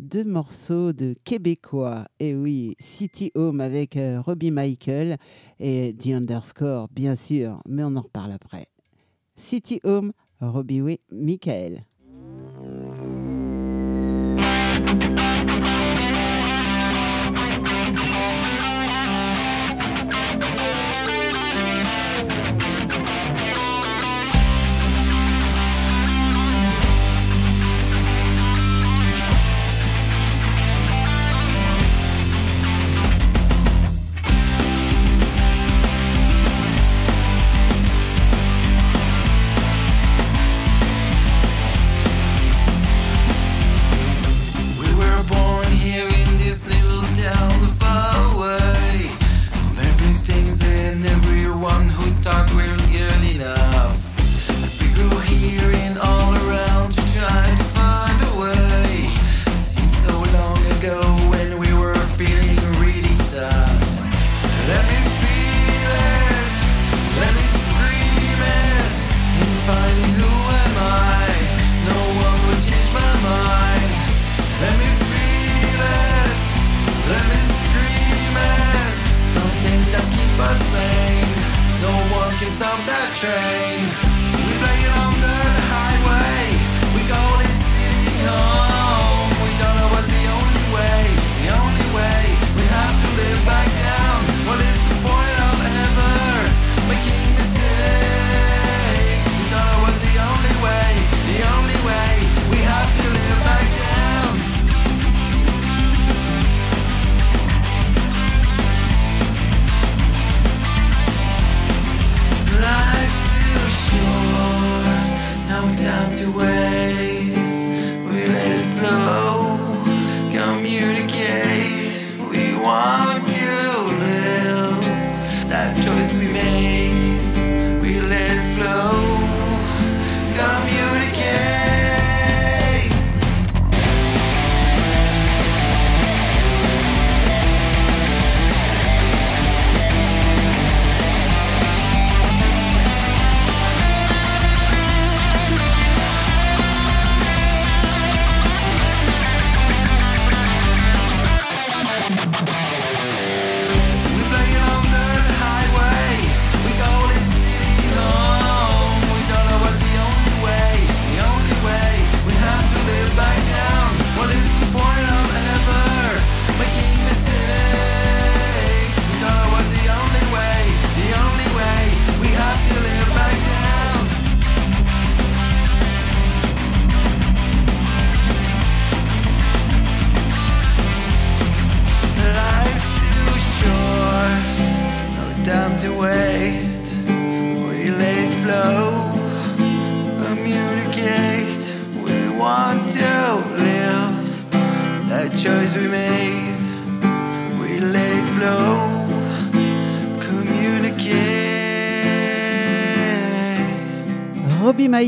deux 0.00 0.24
morceaux 0.24 0.92
de 0.92 1.14
Québécois. 1.24 2.06
Et 2.18 2.34
oui, 2.34 2.74
City 2.78 3.30
Home 3.34 3.60
avec 3.60 3.96
euh, 3.96 4.20
Robbie 4.20 4.50
Michael 4.50 5.18
et 5.58 5.94
The 5.98 6.08
Underscore, 6.08 6.88
bien 6.88 7.14
sûr, 7.14 7.60
mais 7.68 7.84
on 7.84 7.94
en 7.96 8.00
reparle 8.00 8.32
après. 8.32 8.66
City 9.36 9.80
Home, 9.84 10.12
Robbie 10.40 10.98
Michael. 11.10 11.84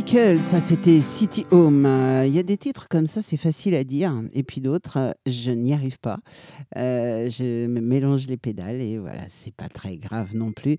Michael, 0.04 0.40
ça 0.40 0.60
c'était 0.60 1.00
City 1.00 1.46
Home. 1.52 1.86
Euh, 1.86 2.26
Il 2.26 2.34
y 2.34 2.40
a 2.40 2.42
des 2.42 2.56
titres 2.56 2.88
comme 2.88 3.06
ça, 3.06 3.22
c'est 3.22 3.36
facile 3.36 3.76
à 3.76 3.84
dire. 3.84 4.12
Et 4.34 4.42
puis 4.42 4.60
d'autres, 4.60 4.98
euh, 4.98 5.12
je 5.26 5.52
n'y 5.52 5.72
arrive 5.72 6.00
pas. 6.00 6.18
Euh, 6.76 7.30
je 7.30 7.68
mélange 7.68 8.26
les 8.26 8.36
pédales 8.36 8.82
et 8.82 8.98
voilà, 8.98 9.22
c'est 9.28 9.54
pas 9.54 9.68
très 9.68 9.98
grave 9.98 10.34
non 10.34 10.50
plus. 10.50 10.76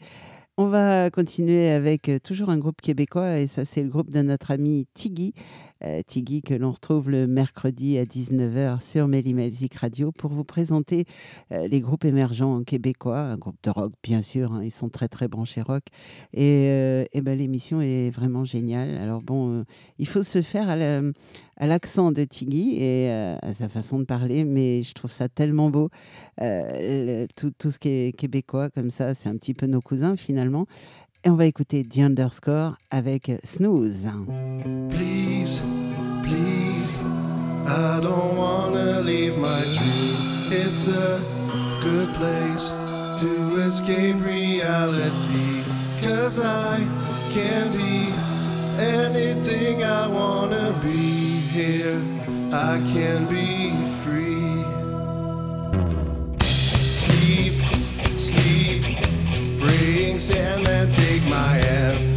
On 0.57 0.65
va 0.65 1.09
continuer 1.09 1.69
avec 1.69 2.11
toujours 2.21 2.49
un 2.49 2.57
groupe 2.57 2.81
québécois 2.81 3.37
et 3.37 3.47
ça 3.47 3.63
c'est 3.63 3.81
le 3.81 3.87
groupe 3.87 4.09
de 4.09 4.21
notre 4.23 4.51
ami 4.51 4.87
Tiggy. 4.93 5.33
Euh, 5.85 6.01
Tiggy 6.07 6.41
que 6.41 6.53
l'on 6.53 6.71
retrouve 6.71 7.09
le 7.09 7.27
mercredi 7.27 7.97
à 7.97 8.05
19h 8.05 8.81
sur 8.81 9.07
Mélimelzik 9.07 9.73
Radio 9.75 10.11
pour 10.11 10.31
vous 10.31 10.43
présenter 10.45 11.05
euh, 11.51 11.67
les 11.67 11.81
groupes 11.81 12.05
émergents 12.05 12.63
québécois, 12.63 13.19
un 13.19 13.37
groupe 13.37 13.57
de 13.63 13.69
rock 13.69 13.91
bien 14.01 14.21
sûr, 14.21 14.53
hein, 14.53 14.61
ils 14.63 14.71
sont 14.71 14.89
très 14.89 15.07
très 15.07 15.27
branchés 15.27 15.61
rock 15.61 15.83
et, 16.33 16.67
euh, 16.69 17.05
et 17.11 17.21
ben, 17.21 17.37
l'émission 17.37 17.81
est 17.81 18.09
vraiment 18.11 18.45
géniale. 18.45 18.95
Alors 18.97 19.21
bon, 19.21 19.59
euh, 19.59 19.63
il 19.99 20.07
faut 20.07 20.23
se 20.23 20.41
faire 20.41 20.69
à 20.69 20.75
la- 20.75 21.01
à 21.57 21.67
l'accent 21.67 22.11
de 22.11 22.23
Tiggy 22.23 22.77
et 22.81 23.11
à 23.11 23.53
sa 23.53 23.69
façon 23.69 23.99
de 23.99 24.05
parler, 24.05 24.43
mais 24.43 24.81
je 24.83 24.93
trouve 24.93 25.11
ça 25.11 25.29
tellement 25.29 25.69
beau. 25.69 25.89
Tout, 27.35 27.51
tout 27.57 27.69
ce 27.71 27.77
qui 27.77 27.89
est 27.89 28.17
québécois 28.17 28.69
comme 28.71 28.89
ça, 28.89 29.13
c'est 29.13 29.29
un 29.29 29.35
petit 29.37 29.53
peu 29.53 29.67
nos 29.67 29.79
cousins 29.81 30.17
finalement. 30.17 30.65
Et 31.23 31.29
on 31.29 31.35
va 31.35 31.45
écouter 31.45 31.83
The 31.83 31.99
Underscore 31.99 32.75
avec 32.89 33.31
Snooze. 33.43 34.07
I 37.65 37.99
don't 38.01 38.35
wanna 38.35 39.01
leave 39.01 39.37
my 39.37 39.61
dream. 39.61 40.15
It's 40.51 40.87
a 40.87 41.21
good 41.81 42.09
place 42.15 42.71
to 43.21 43.55
escape 43.61 44.17
reality. 44.23 45.63
Cause 46.01 46.39
I 46.39 46.77
can 47.31 47.71
be 47.71 48.11
anything 48.77 49.83
I 49.83 50.07
wanna 50.07 50.77
be 50.83 51.39
here. 51.57 52.01
I 52.51 52.81
can 52.93 53.25
be 53.27 53.71
free. 54.03 54.63
Sleep, 56.43 57.53
sleep, 58.17 58.97
praying 59.59 60.19
Sandman, 60.19 60.91
take 60.91 61.23
my 61.29 61.65
hand 61.65 62.12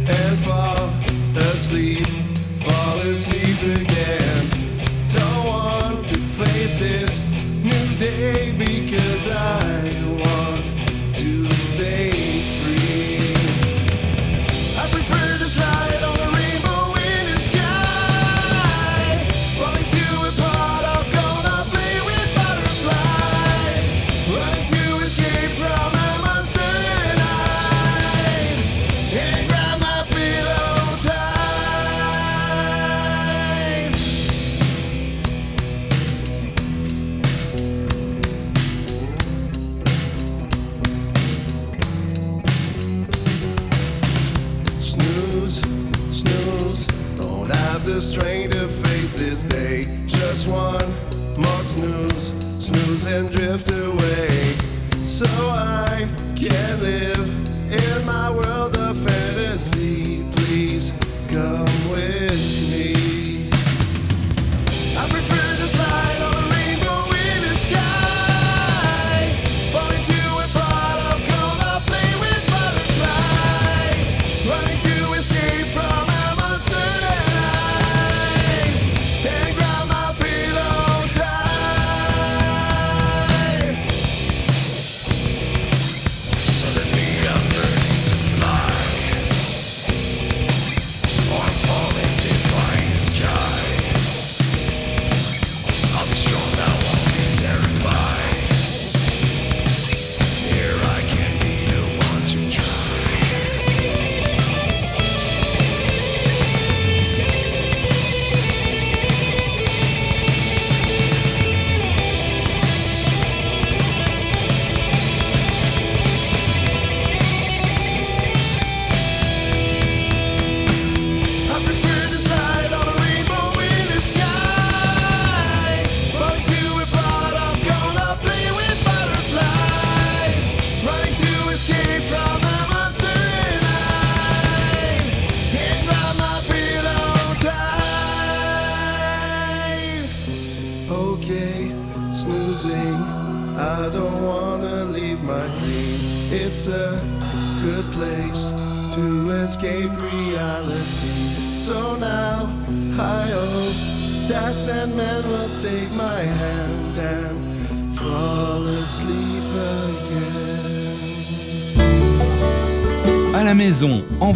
one 50.49 50.89
more 51.37 51.63
snooze, 51.63 52.31
snooze 52.59 53.05
and 53.05 53.29
drift 53.31 53.69
away. 53.69 54.55
So 55.03 55.25
I 55.25 56.07
can 56.35 56.81
live 56.81 57.27
in 57.71 58.05
my 58.05 58.31
world 58.31 58.77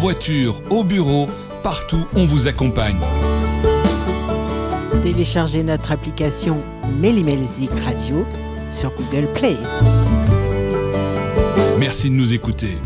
voiture, 0.02 0.60
au 0.68 0.82
bureau, 0.82 1.28
partout, 1.62 2.08
on 2.16 2.24
vous 2.24 2.48
accompagne. 2.48 2.98
Téléchargez 5.00 5.62
notre 5.62 5.92
application 5.92 6.60
Mélimelzik 6.98 7.70
Radio 7.84 8.26
sur 8.68 8.92
Google 8.96 9.28
Play. 9.32 9.56
Merci 11.78 12.10
de 12.10 12.16
nous 12.16 12.34
écouter. 12.34 12.78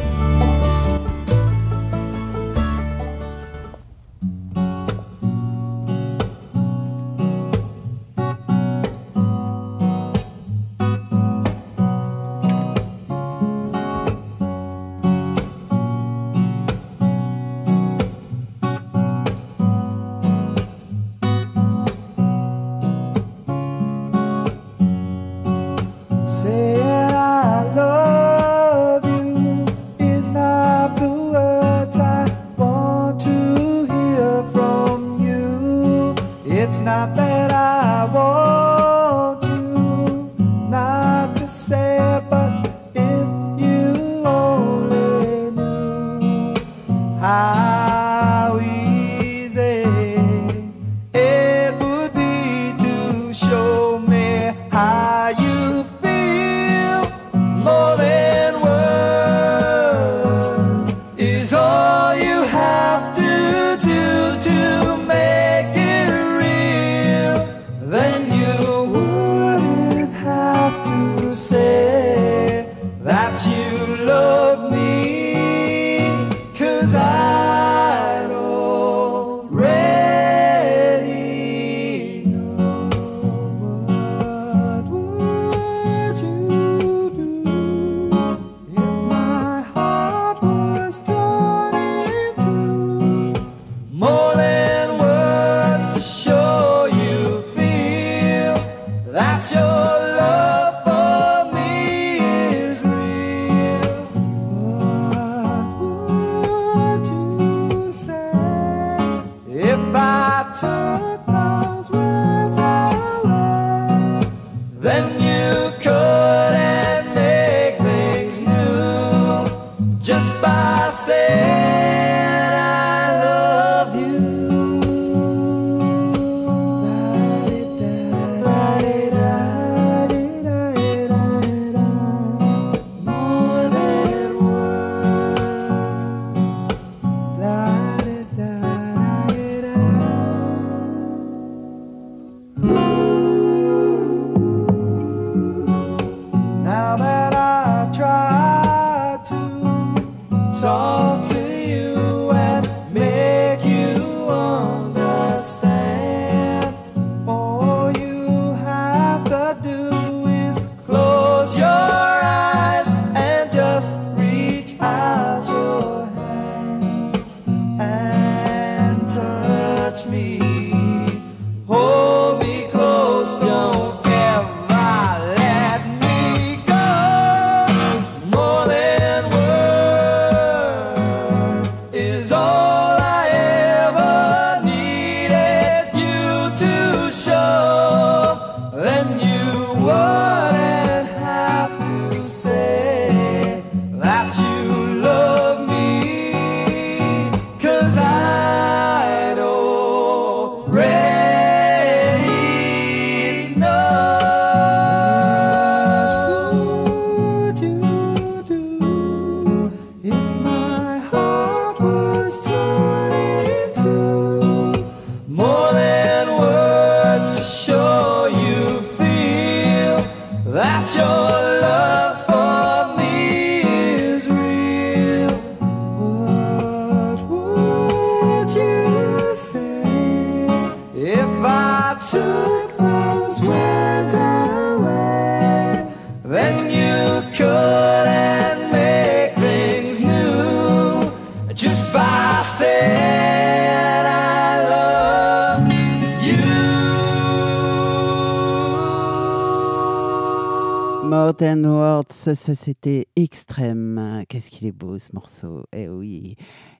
And 251.08 251.62
Words, 251.64 252.34
c'était 252.34 253.06
extrême. 253.14 254.24
Qu'est-ce 254.28 254.50
qu'il 254.50 254.66
est 254.66 254.72
beau 254.72 254.98
ce 254.98 255.12
morceau. 255.12 255.62
Eh 255.72 255.88
oui. 255.88 256.34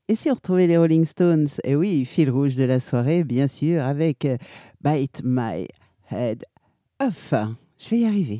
Et 0.08 0.16
si 0.16 0.30
on 0.30 0.34
retrouvait 0.34 0.66
les 0.66 0.76
Rolling 0.76 1.04
Stones? 1.04 1.48
Eh 1.62 1.76
oui, 1.76 2.04
fil 2.04 2.30
rouge 2.30 2.56
de 2.56 2.64
la 2.64 2.80
soirée, 2.80 3.22
bien 3.22 3.46
sûr, 3.46 3.82
avec 3.84 4.26
Bite 4.82 5.20
My 5.22 5.68
Head 6.10 6.44
Off. 7.00 7.34
Je 7.78 7.90
vais 7.90 7.98
y 7.98 8.06
arriver. 8.06 8.38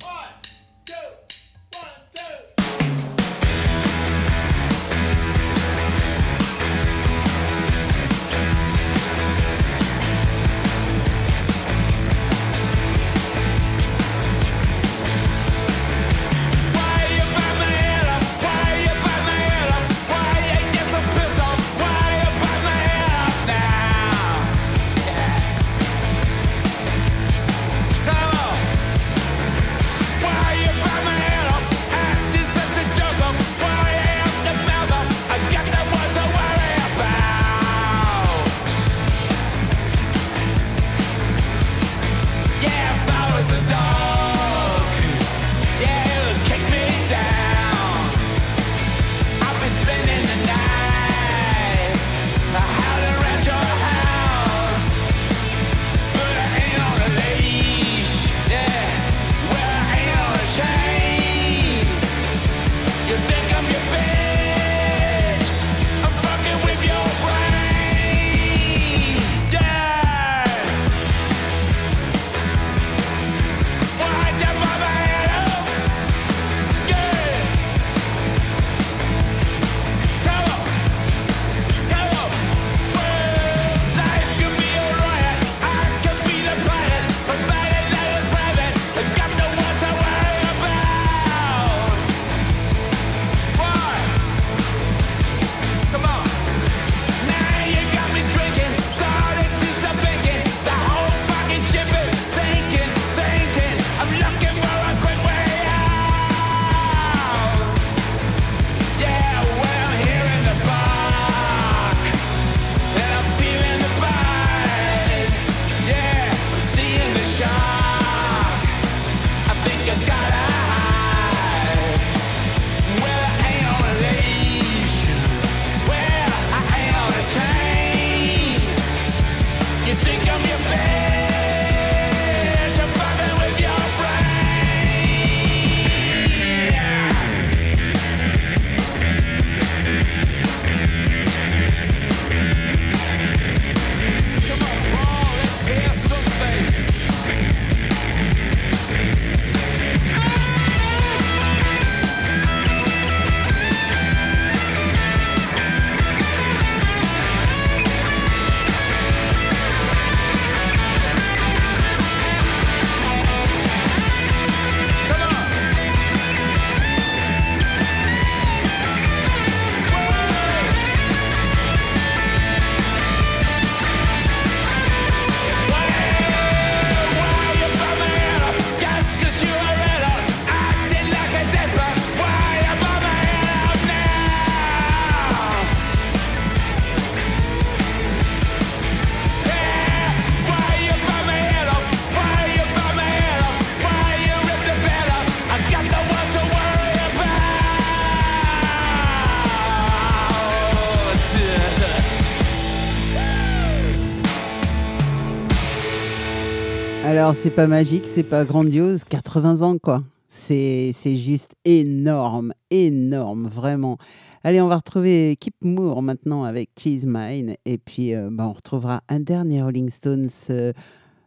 Alors, 207.27 207.35
c'est 207.35 207.51
pas 207.51 207.66
magique, 207.66 208.05
c'est 208.07 208.23
pas 208.23 208.44
grandiose, 208.44 209.03
80 209.03 209.62
ans 209.62 209.78
quoi. 209.78 210.05
C'est 210.28 210.93
juste 211.16 211.57
énorme, 211.65 212.53
énorme, 212.70 213.48
vraiment. 213.48 213.98
Allez, 214.44 214.61
on 214.61 214.69
va 214.69 214.77
retrouver 214.77 215.35
Kip 215.35 215.57
Moore 215.61 216.03
maintenant 216.03 216.44
avec 216.44 216.70
Cheese 216.78 217.05
Mine. 217.05 217.57
Et 217.65 217.78
puis, 217.78 218.15
euh, 218.15 218.28
bah, 218.31 218.47
on 218.47 218.53
retrouvera 218.53 219.01
un 219.09 219.19
dernier 219.19 219.61
Rolling 219.61 219.90
Stones 219.90 220.31
euh, 220.51 220.73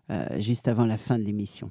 euh, 0.09 0.25
juste 0.39 0.69
avant 0.69 0.85
la 0.85 0.97
fin 0.97 1.19
de 1.19 1.25
l'émission. 1.25 1.69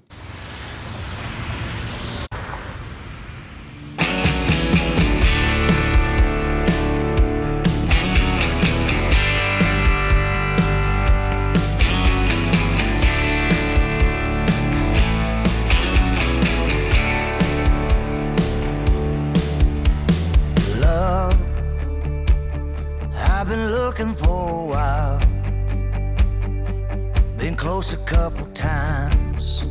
Close 27.88 28.00
a 28.02 28.04
couple 28.04 28.46
times. 28.48 29.64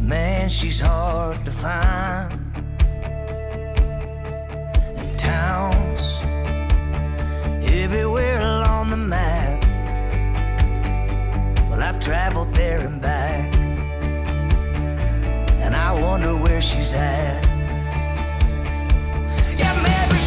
Man, 0.00 0.50
she's 0.50 0.80
hard 0.80 1.42
to 1.46 1.50
find. 1.50 2.32
In 4.96 5.16
towns, 5.16 6.20
everywhere 7.64 8.40
along 8.40 8.90
the 8.90 8.98
map. 8.98 9.64
Well, 11.70 11.82
I've 11.82 12.00
traveled 12.00 12.52
there 12.52 12.80
and 12.80 13.00
back. 13.00 13.54
And 15.64 15.74
I 15.74 15.98
wonder 15.98 16.36
where 16.36 16.60
she's 16.60 16.92
at. 16.92 17.46
Yeah, 19.56 19.74
maybe 19.82 20.18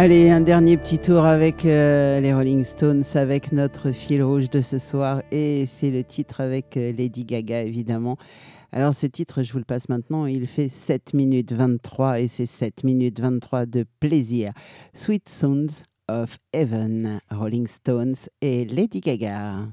Allez, 0.00 0.30
un 0.30 0.40
dernier 0.40 0.76
petit 0.76 1.00
tour 1.00 1.24
avec 1.24 1.64
euh, 1.64 2.20
les 2.20 2.32
Rolling 2.32 2.62
Stones, 2.62 3.02
avec 3.14 3.50
notre 3.50 3.90
fil 3.90 4.22
rouge 4.22 4.48
de 4.48 4.60
ce 4.60 4.78
soir. 4.78 5.22
Et 5.32 5.66
c'est 5.66 5.90
le 5.90 6.04
titre 6.04 6.40
avec 6.40 6.76
euh, 6.76 6.92
Lady 6.92 7.24
Gaga, 7.24 7.62
évidemment. 7.62 8.16
Alors, 8.70 8.94
ce 8.94 9.06
titre, 9.06 9.42
je 9.42 9.50
vous 9.52 9.58
le 9.58 9.64
passe 9.64 9.88
maintenant. 9.88 10.26
Il 10.26 10.46
fait 10.46 10.68
7 10.68 11.14
minutes 11.14 11.52
23 11.52 12.20
et 12.20 12.28
c'est 12.28 12.46
7 12.46 12.84
minutes 12.84 13.18
23 13.18 13.66
de 13.66 13.84
plaisir. 13.98 14.52
Sweet 14.94 15.28
Sounds 15.28 15.82
of 16.08 16.38
Heaven, 16.52 17.18
Rolling 17.32 17.66
Stones 17.66 18.14
et 18.40 18.66
Lady 18.66 19.00
Gaga. 19.00 19.66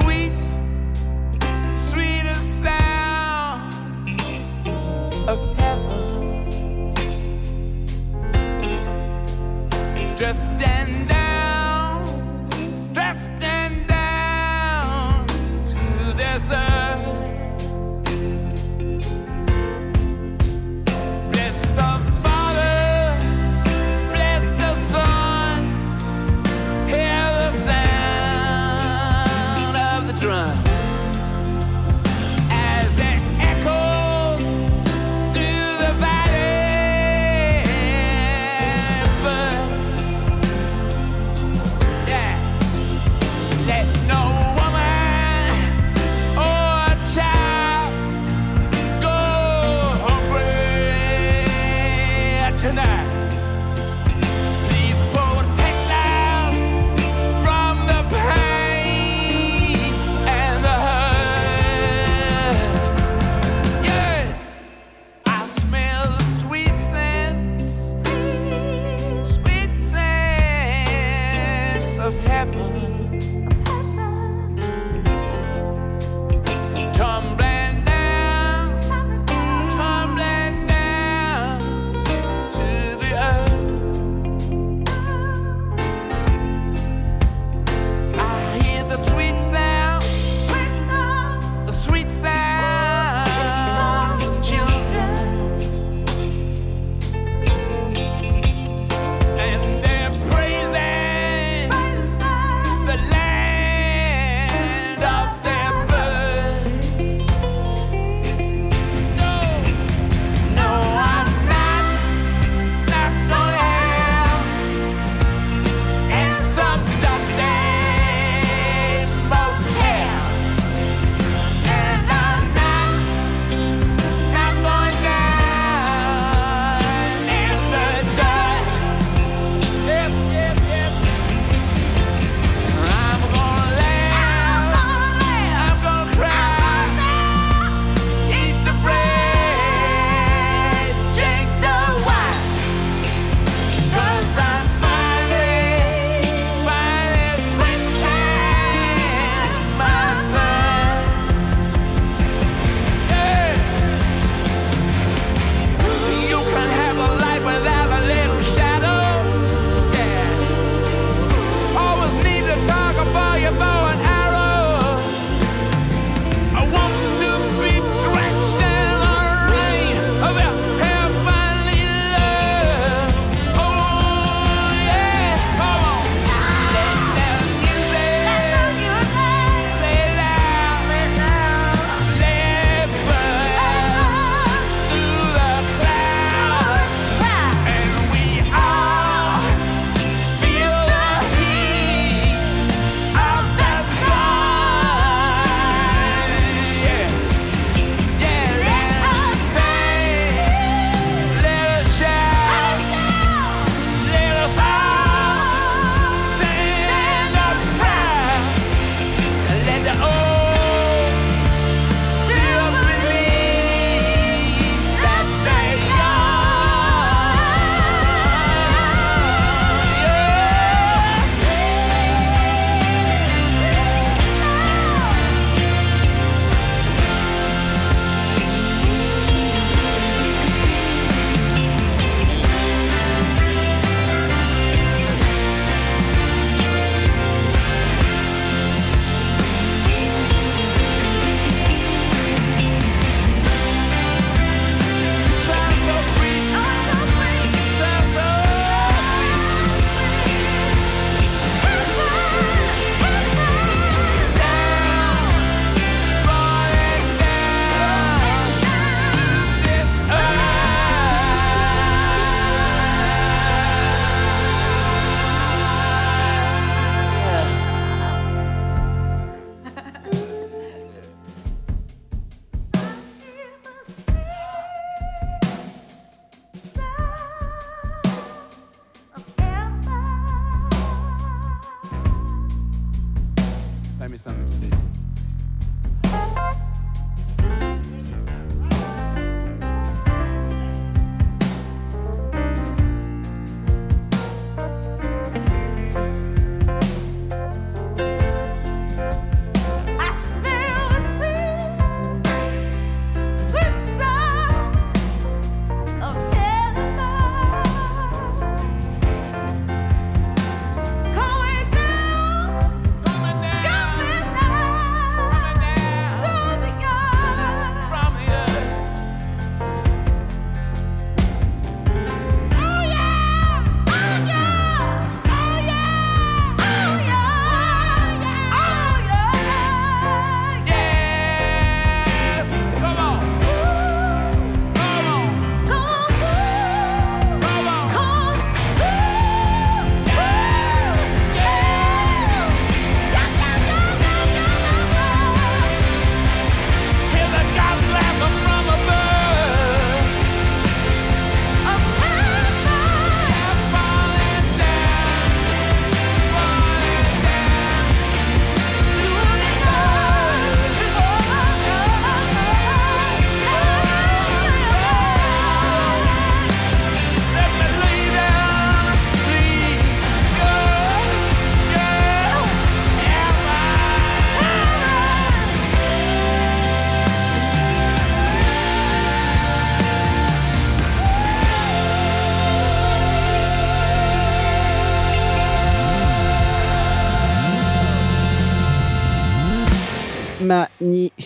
sweet, 0.00 0.32
sweetest 1.76 2.62
sounds 2.62 3.76
of 5.28 5.56
heaven. 5.58 6.94
Just 10.16 10.42
stand. 10.56 11.09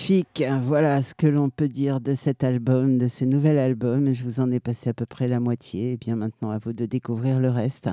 Magnifique. 0.05 0.45
Voilà 0.65 1.01
ce 1.01 1.15
que 1.15 1.27
l'on 1.27 1.49
peut 1.49 1.69
dire 1.69 1.99
de 1.99 2.13
cet 2.13 2.45
album, 2.45 2.99
de 2.99 3.09
ce 3.09 3.25
nouvel 3.25 3.57
album. 3.59 4.13
Je 4.13 4.23
vous 4.23 4.39
en 4.39 4.51
ai 4.51 4.61
passé 4.61 4.91
à 4.91 4.93
peu 4.93 5.07
près 5.07 5.29
la 5.29 5.41
moitié. 5.41 5.93
Et 5.93 5.97
bien 5.97 6.15
maintenant, 6.15 6.51
à 6.51 6.59
vous 6.59 6.75
de 6.75 6.85
découvrir 6.85 7.41
le 7.41 7.49
reste. 7.49 7.89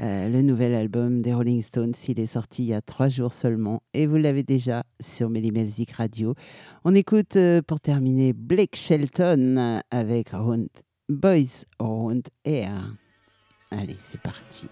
Euh, 0.00 0.28
le 0.28 0.42
nouvel 0.42 0.74
album 0.74 1.22
des 1.22 1.32
Rolling 1.32 1.62
Stones, 1.62 1.94
il 2.08 2.18
est 2.18 2.26
sorti 2.26 2.64
il 2.64 2.68
y 2.70 2.74
a 2.74 2.80
trois 2.80 3.08
jours 3.08 3.32
seulement. 3.32 3.82
Et 3.92 4.08
vous 4.08 4.16
l'avez 4.16 4.42
déjà 4.42 4.82
sur 4.98 5.30
Melzik 5.30 5.92
Radio. 5.92 6.34
On 6.84 6.92
écoute 6.92 7.36
euh, 7.36 7.62
pour 7.62 7.78
terminer 7.78 8.32
Blake 8.32 8.74
Shelton 8.74 9.80
avec 9.92 10.30
Round 10.30 10.68
Boys 11.08 11.66
Round 11.78 12.26
Air. 12.44 12.96
Allez, 13.70 13.96
c'est 14.00 14.20
parti. 14.20 14.66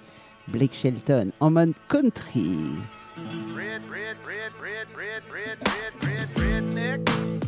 Blake 0.48 0.74
Shelton 0.74 1.30
en 1.38 1.52
mode 1.52 1.74
country. 1.88 2.56
Red, 3.16 3.88
red, 3.90 4.16
red, 4.26 4.52
red, 4.58 4.86
red, 4.96 5.22
red, 5.30 5.58
red, 5.68 6.04
red, 6.04 6.28
redneck. 6.34 7.41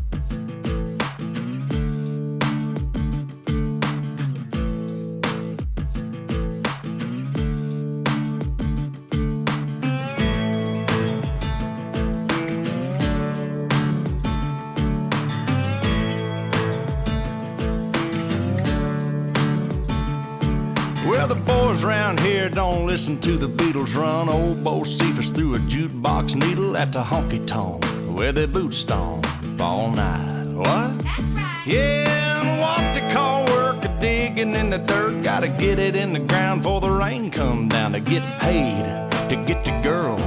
The 21.26 21.34
boys 21.34 21.82
round 21.82 22.20
here 22.20 22.50
don't 22.50 22.86
listen 22.86 23.18
to 23.20 23.38
the 23.38 23.48
Beatles 23.48 23.96
run. 23.96 24.28
Old 24.28 24.62
Bo 24.62 24.84
Cephas 24.84 25.30
threw 25.30 25.54
a 25.54 25.58
jukebox 25.58 26.34
needle 26.34 26.76
at 26.76 26.92
the 26.92 27.02
honky 27.02 27.44
tonk 27.46 27.82
where 28.14 28.30
their 28.30 28.46
boots 28.46 28.76
stomp 28.76 29.26
all 29.58 29.90
night. 29.90 30.46
What? 30.52 30.98
That's 30.98 31.20
right. 31.20 31.62
Yeah, 31.66 32.42
and 32.42 32.60
what 32.60 32.94
they 32.94 33.10
call 33.10 33.46
work 33.46 33.84
a 33.86 33.88
digging 33.98 34.54
in 34.54 34.68
the 34.68 34.78
dirt. 34.78 35.22
Gotta 35.22 35.48
get 35.48 35.78
it 35.78 35.96
in 35.96 36.12
the 36.12 36.20
ground 36.20 36.60
before 36.60 36.82
the 36.82 36.90
rain 36.90 37.30
come 37.30 37.70
down 37.70 37.92
to 37.92 38.00
get 38.00 38.22
paid 38.40 38.84
to 39.30 39.36
get 39.46 39.64
the 39.64 39.72
girl 39.82 40.18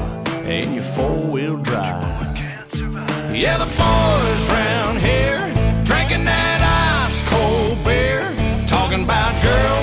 in 0.48 0.74
your 0.74 0.84
four 0.84 1.16
wheel 1.16 1.58
drive. 1.58 2.36
Yeah, 3.32 3.58
the 3.60 3.70
boys 3.78 4.50
round 4.50 4.98
here 5.00 5.54
drinking 5.86 6.26
that 6.26 7.06
ice 7.06 7.22
cold 7.30 7.84
beer, 7.84 8.34
talking 8.66 9.04
about 9.04 9.32
girls, 9.44 9.77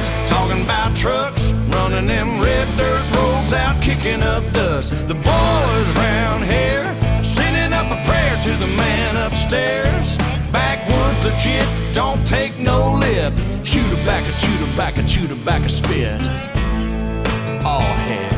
talking 0.54 0.64
about 0.64 0.96
trucks, 0.96 1.52
running 1.68 2.06
them 2.06 2.40
red 2.40 2.76
dirt 2.76 3.16
roads 3.16 3.52
out, 3.52 3.82
kicking 3.82 4.22
up 4.22 4.44
dust. 4.52 4.90
The 5.08 5.14
boys 5.14 5.96
round 5.96 6.44
here 6.44 6.84
sending 7.24 7.72
up 7.72 7.86
a 7.86 8.02
prayer 8.06 8.40
to 8.42 8.56
the 8.56 8.66
man 8.66 9.16
upstairs. 9.16 10.16
Backwoods 10.52 11.24
legit, 11.24 11.66
don't 11.94 12.24
take 12.26 12.58
no 12.58 12.94
lip. 12.94 13.32
Chew 13.64 13.82
tobacco, 13.90 14.32
chew 14.34 14.56
tobacco, 14.58 15.02
chew 15.02 15.26
tobacco, 15.26 15.68
spit. 15.68 16.20
Oh 17.66 17.80
heck. 17.80 18.33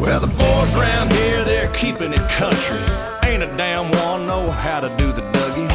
Well, 0.00 0.18
the 0.18 0.28
boys 0.28 0.74
round 0.76 1.12
here, 1.12 1.44
they're 1.44 1.70
keeping 1.74 2.14
it 2.14 2.26
country. 2.30 2.80
Ain't 3.22 3.42
a 3.42 3.54
damn 3.58 3.90
one 4.06 4.26
know 4.26 4.50
how 4.50 4.80
to 4.80 4.88
do 4.96 5.12
the 5.12 5.20
Dougie. 5.20 5.68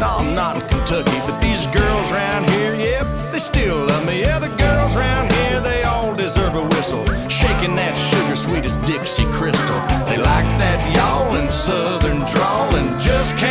No, 0.00 0.08
I'm 0.18 0.34
not 0.34 0.56
in 0.56 0.62
Kentucky, 0.68 1.18
but 1.24 1.40
these 1.40 1.66
girls 1.68 2.10
round 2.10 2.50
here, 2.50 2.74
yep, 2.74 3.06
they 3.30 3.38
still 3.38 3.86
love 3.86 4.04
me. 4.06 4.22
Yeah, 4.22 4.40
the 4.40 4.48
girls 4.56 4.96
round 4.96 5.30
here, 5.30 5.60
they 5.60 5.84
all 5.84 6.16
deserve 6.16 6.56
a 6.56 6.64
whistle. 6.74 7.06
Shaking 7.28 7.76
that 7.76 7.94
sugar 7.94 8.34
sweet 8.34 8.64
as 8.64 8.76
Dixie 8.78 9.24
Crystal. 9.26 9.80
They 10.10 10.18
like 10.18 10.50
that 10.58 10.80
yawling 10.92 11.48
southern 11.48 12.26
drawl 12.26 12.74
and 12.74 13.00
just 13.00 13.38
can't 13.38 13.49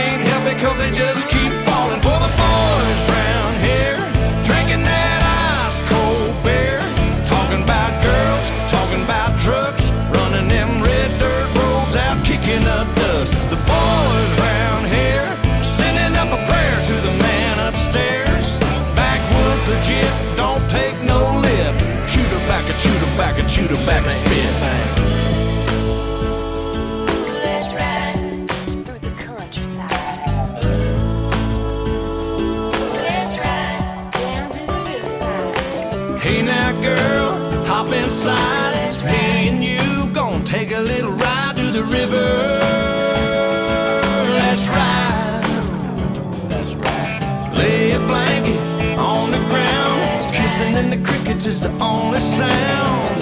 in 51.45 51.49
is 51.52 51.61
the 51.61 51.70
only 51.80 52.20
sound. 52.20 53.18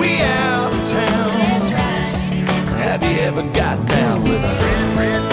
We 0.00 0.20
out 0.20 0.72
of 0.72 0.88
town. 0.88 1.40
Have 2.78 3.02
you 3.02 3.18
ever 3.20 3.42
got 3.52 3.86
down 3.86 4.22
with 4.22 4.42
a? 4.42 4.54
friend? 4.94 5.28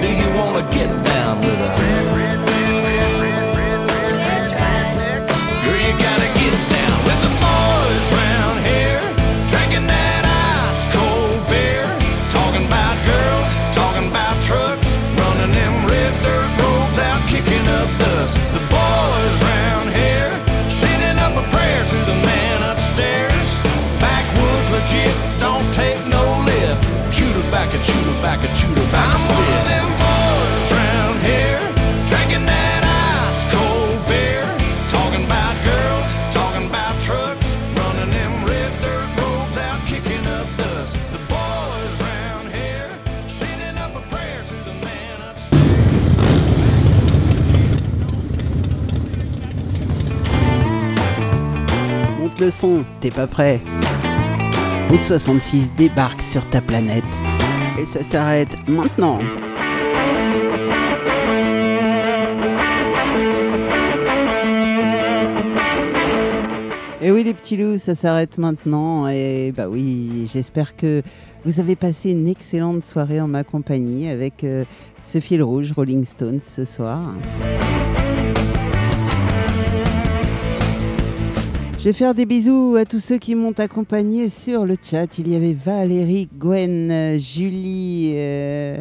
Do 0.00 0.08
you 0.12 0.28
wanna 0.38 0.68
get 0.70 0.95
T'es 53.00 53.10
pas 53.10 53.26
prêt 53.26 53.60
Route 54.88 55.02
66 55.02 55.72
débarque 55.76 56.22
sur 56.22 56.48
ta 56.48 56.62
planète. 56.62 57.04
Et 57.78 57.84
ça 57.84 58.02
s'arrête 58.02 58.48
maintenant. 58.66 59.18
Et 67.02 67.10
oui 67.10 67.24
les 67.24 67.34
petits 67.34 67.58
loups, 67.58 67.76
ça 67.76 67.94
s'arrête 67.94 68.38
maintenant. 68.38 69.06
Et 69.06 69.52
bah 69.54 69.68
oui, 69.68 70.26
j'espère 70.32 70.76
que 70.76 71.02
vous 71.44 71.60
avez 71.60 71.76
passé 71.76 72.10
une 72.10 72.26
excellente 72.26 72.86
soirée 72.86 73.20
en 73.20 73.28
ma 73.28 73.44
compagnie 73.44 74.08
avec 74.08 74.44
euh, 74.44 74.64
ce 75.02 75.20
fil 75.20 75.42
rouge 75.42 75.72
Rolling 75.76 76.06
Stones 76.06 76.40
ce 76.42 76.64
soir. 76.64 77.12
Je 81.86 81.92
vais 81.92 81.96
faire 81.96 82.14
des 82.14 82.26
bisous 82.26 82.74
à 82.76 82.84
tous 82.84 82.98
ceux 82.98 83.16
qui 83.16 83.36
m'ont 83.36 83.52
accompagné 83.52 84.28
sur 84.28 84.66
le 84.66 84.74
chat. 84.74 85.18
Il 85.18 85.28
y 85.28 85.36
avait 85.36 85.54
Valérie, 85.54 86.28
Gwen, 86.36 86.90
euh, 86.90 87.16
Julie, 87.16 88.10
euh, 88.16 88.78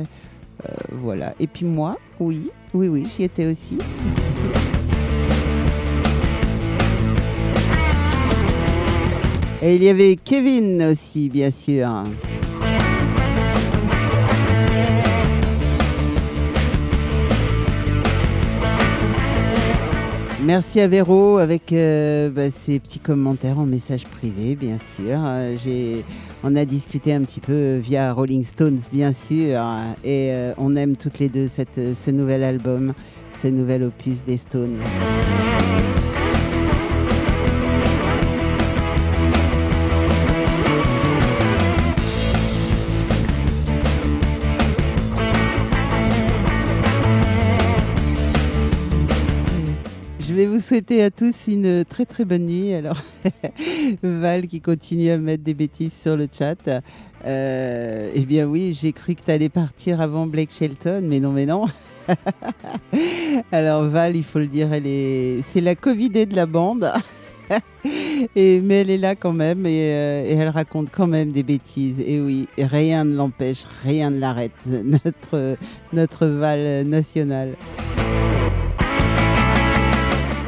euh, 0.65 0.73
voilà. 1.03 1.35
Et 1.39 1.45
puis 1.45 1.67
moi, 1.67 1.99
oui, 2.19 2.49
oui, 2.73 2.87
oui, 2.87 3.05
j'y 3.05 3.21
étais 3.21 3.45
aussi. 3.45 3.77
Et 9.61 9.75
il 9.75 9.83
y 9.83 9.89
avait 9.89 10.15
Kevin 10.15 10.81
aussi, 10.81 11.29
bien 11.29 11.51
sûr. 11.51 11.87
Merci 20.45 20.79
à 20.79 20.87
Véro 20.87 21.39
avec 21.39 21.73
euh, 21.73 22.29
bah, 22.29 22.51
ses 22.51 22.79
petits 22.79 22.99
commentaires 22.99 23.57
en 23.57 23.65
message 23.65 24.05
privé, 24.05 24.55
bien 24.55 24.77
sûr. 24.77 25.17
Euh, 25.19 26.01
on 26.43 26.55
a 26.55 26.65
discuté 26.65 27.15
un 27.15 27.23
petit 27.23 27.39
peu 27.39 27.77
via 27.77 28.13
Rolling 28.13 28.45
Stones, 28.45 28.77
bien 28.93 29.11
sûr, 29.11 29.59
et 30.03 30.29
euh, 30.31 30.53
on 30.59 30.75
aime 30.75 30.97
toutes 30.97 31.17
les 31.17 31.29
deux 31.29 31.47
ce 31.47 32.11
nouvel 32.11 32.43
album, 32.43 32.93
ce 33.33 33.47
nouvel 33.47 33.85
opus 33.85 34.23
des 34.23 34.37
Stones. 34.37 34.77
Souhaiter 50.65 51.03
à 51.03 51.11
tous 51.11 51.47
une 51.47 51.85
très 51.85 52.05
très 52.05 52.25
bonne 52.25 52.47
nuit. 52.47 52.73
Alors, 52.73 52.97
Val 54.03 54.47
qui 54.47 54.61
continue 54.61 55.11
à 55.11 55.17
mettre 55.19 55.43
des 55.43 55.53
bêtises 55.53 55.93
sur 55.93 56.17
le 56.17 56.27
chat. 56.31 56.69
Euh, 57.25 58.11
eh 58.13 58.25
bien 58.25 58.47
oui, 58.47 58.75
j'ai 58.79 58.91
cru 58.91 59.13
que 59.13 59.21
tu 59.21 59.29
allais 59.29 59.49
partir 59.49 60.01
avant 60.01 60.25
Blake 60.25 60.51
Shelton, 60.51 61.03
mais 61.03 61.19
non, 61.19 61.31
mais 61.31 61.45
non. 61.45 61.65
Alors 63.51 63.83
Val, 63.83 64.15
il 64.15 64.23
faut 64.23 64.39
le 64.39 64.47
dire, 64.47 64.73
elle 64.73 64.87
est, 64.87 65.41
c'est 65.43 65.61
la 65.61 65.75
Covidée 65.75 66.25
de 66.25 66.35
la 66.35 66.47
bande. 66.47 66.91
et, 68.35 68.59
mais 68.61 68.81
elle 68.81 68.89
est 68.89 68.97
là 68.97 69.15
quand 69.15 69.33
même 69.33 69.67
et, 69.67 69.93
euh, 69.93 70.25
et 70.25 70.33
elle 70.33 70.49
raconte 70.49 70.87
quand 70.91 71.07
même 71.07 71.31
des 71.31 71.43
bêtises. 71.43 71.99
Et 71.99 72.19
oui, 72.19 72.47
rien 72.57 73.03
ne 73.03 73.15
l'empêche, 73.15 73.65
rien 73.83 74.09
ne 74.09 74.19
l'arrête, 74.19 74.51
notre, 74.65 75.57
notre 75.93 76.25
Val 76.25 76.87
national. 76.87 77.55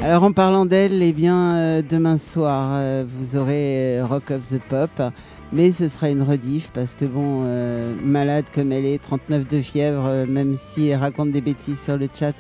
Alors 0.04 0.24
en 0.24 0.32
parlant 0.32 0.66
d'elle, 0.66 1.02
eh 1.02 1.12
bien 1.12 1.56
euh, 1.56 1.82
demain 1.82 2.18
soir, 2.18 2.70
euh, 2.74 3.04
vous 3.08 3.36
aurez 3.36 3.98
euh, 3.98 4.06
Rock 4.06 4.30
of 4.30 4.48
the 4.48 4.60
Pop, 4.70 4.92
mais 5.52 5.72
ce 5.72 5.88
sera 5.88 6.10
une 6.12 6.22
rediff 6.22 6.70
parce 6.72 6.94
que 6.94 7.06
bon, 7.06 7.44
malade 8.04 8.46
comme 8.54 8.72
elle 8.72 8.86
est, 8.86 9.02
39 9.02 9.48
de 9.48 9.62
fièvre, 9.62 10.26
même 10.30 10.56
si 10.56 10.90
elle 10.90 11.00
raconte 11.00 11.32
des 11.32 11.42
bêtises 11.42 11.82
sur 11.82 11.98
le 11.98 12.08
chat, 12.14 12.34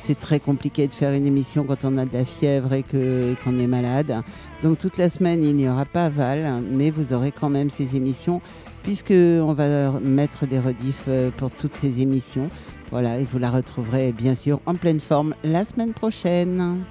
c'est 0.00 0.18
très 0.18 0.40
compliqué 0.40 0.88
de 0.88 0.92
faire 0.92 1.12
une 1.12 1.24
émission 1.24 1.64
quand 1.64 1.84
on 1.84 1.96
a 1.98 2.04
de 2.04 2.12
la 2.12 2.24
fièvre 2.24 2.72
et 2.72 2.82
qu'on 2.82 3.58
est 3.58 3.66
malade. 3.66 4.22
Donc 4.62 4.78
toute 4.78 4.98
la 4.98 5.08
semaine, 5.08 5.42
il 5.42 5.54
n'y 5.54 5.68
aura 5.68 5.84
pas 5.84 6.08
Val, 6.08 6.62
mais 6.68 6.90
vous 6.90 7.12
aurez 7.12 7.30
quand 7.30 7.48
même 7.48 7.70
ces 7.70 7.94
émissions 7.96 8.42
puisque 8.82 9.12
on 9.12 9.54
va 9.54 9.92
mettre 10.00 10.46
des 10.46 10.58
rediffs 10.58 11.08
pour 11.36 11.50
toutes 11.50 11.76
ces 11.76 12.02
émissions. 12.02 12.48
Voilà, 12.90 13.18
et 13.18 13.24
vous 13.24 13.38
la 13.38 13.50
retrouverez 13.50 14.12
bien 14.12 14.34
sûr 14.34 14.60
en 14.66 14.74
pleine 14.74 15.00
forme 15.00 15.34
la 15.42 15.64
semaine 15.64 15.92
prochaine. 15.92 16.84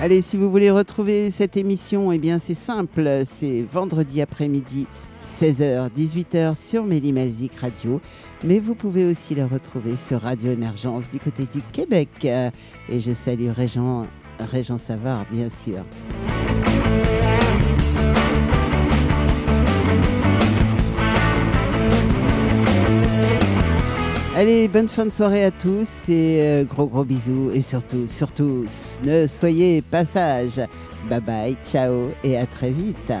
Allez, 0.00 0.22
si 0.22 0.38
vous 0.38 0.50
voulez 0.50 0.70
retrouver 0.70 1.30
cette 1.30 1.58
émission, 1.58 2.10
eh 2.10 2.18
bien 2.18 2.38
c'est 2.38 2.54
simple, 2.54 3.06
c'est 3.26 3.66
vendredi 3.70 4.22
après-midi, 4.22 4.86
16h, 5.22 5.90
18h 5.94 6.54
sur 6.54 6.84
Mélimelzik 6.84 7.54
Radio. 7.56 8.00
Mais 8.42 8.60
vous 8.60 8.74
pouvez 8.74 9.04
aussi 9.04 9.34
la 9.34 9.46
retrouver 9.46 9.96
sur 9.96 10.22
Radio 10.22 10.50
Émergence 10.50 11.10
du 11.10 11.20
côté 11.20 11.44
du 11.44 11.60
Québec. 11.72 12.08
Et 12.24 13.00
je 13.00 13.12
salue 13.12 13.50
Régent 13.50 14.06
Savard, 14.78 15.26
bien 15.30 15.50
sûr. 15.50 15.84
Allez, 24.40 24.68
bonne 24.68 24.88
fin 24.88 25.04
de 25.04 25.10
soirée 25.10 25.44
à 25.44 25.50
tous 25.50 26.08
et 26.08 26.38
euh, 26.40 26.64
gros 26.64 26.86
gros 26.86 27.04
bisous 27.04 27.50
et 27.52 27.60
surtout, 27.60 28.08
surtout, 28.08 28.64
ne 29.04 29.26
soyez 29.26 29.82
pas 29.82 30.06
sages. 30.06 30.62
Bye 31.10 31.20
bye, 31.20 31.56
ciao 31.62 32.08
et 32.24 32.38
à 32.38 32.46
très 32.46 32.70
vite. 32.70 33.12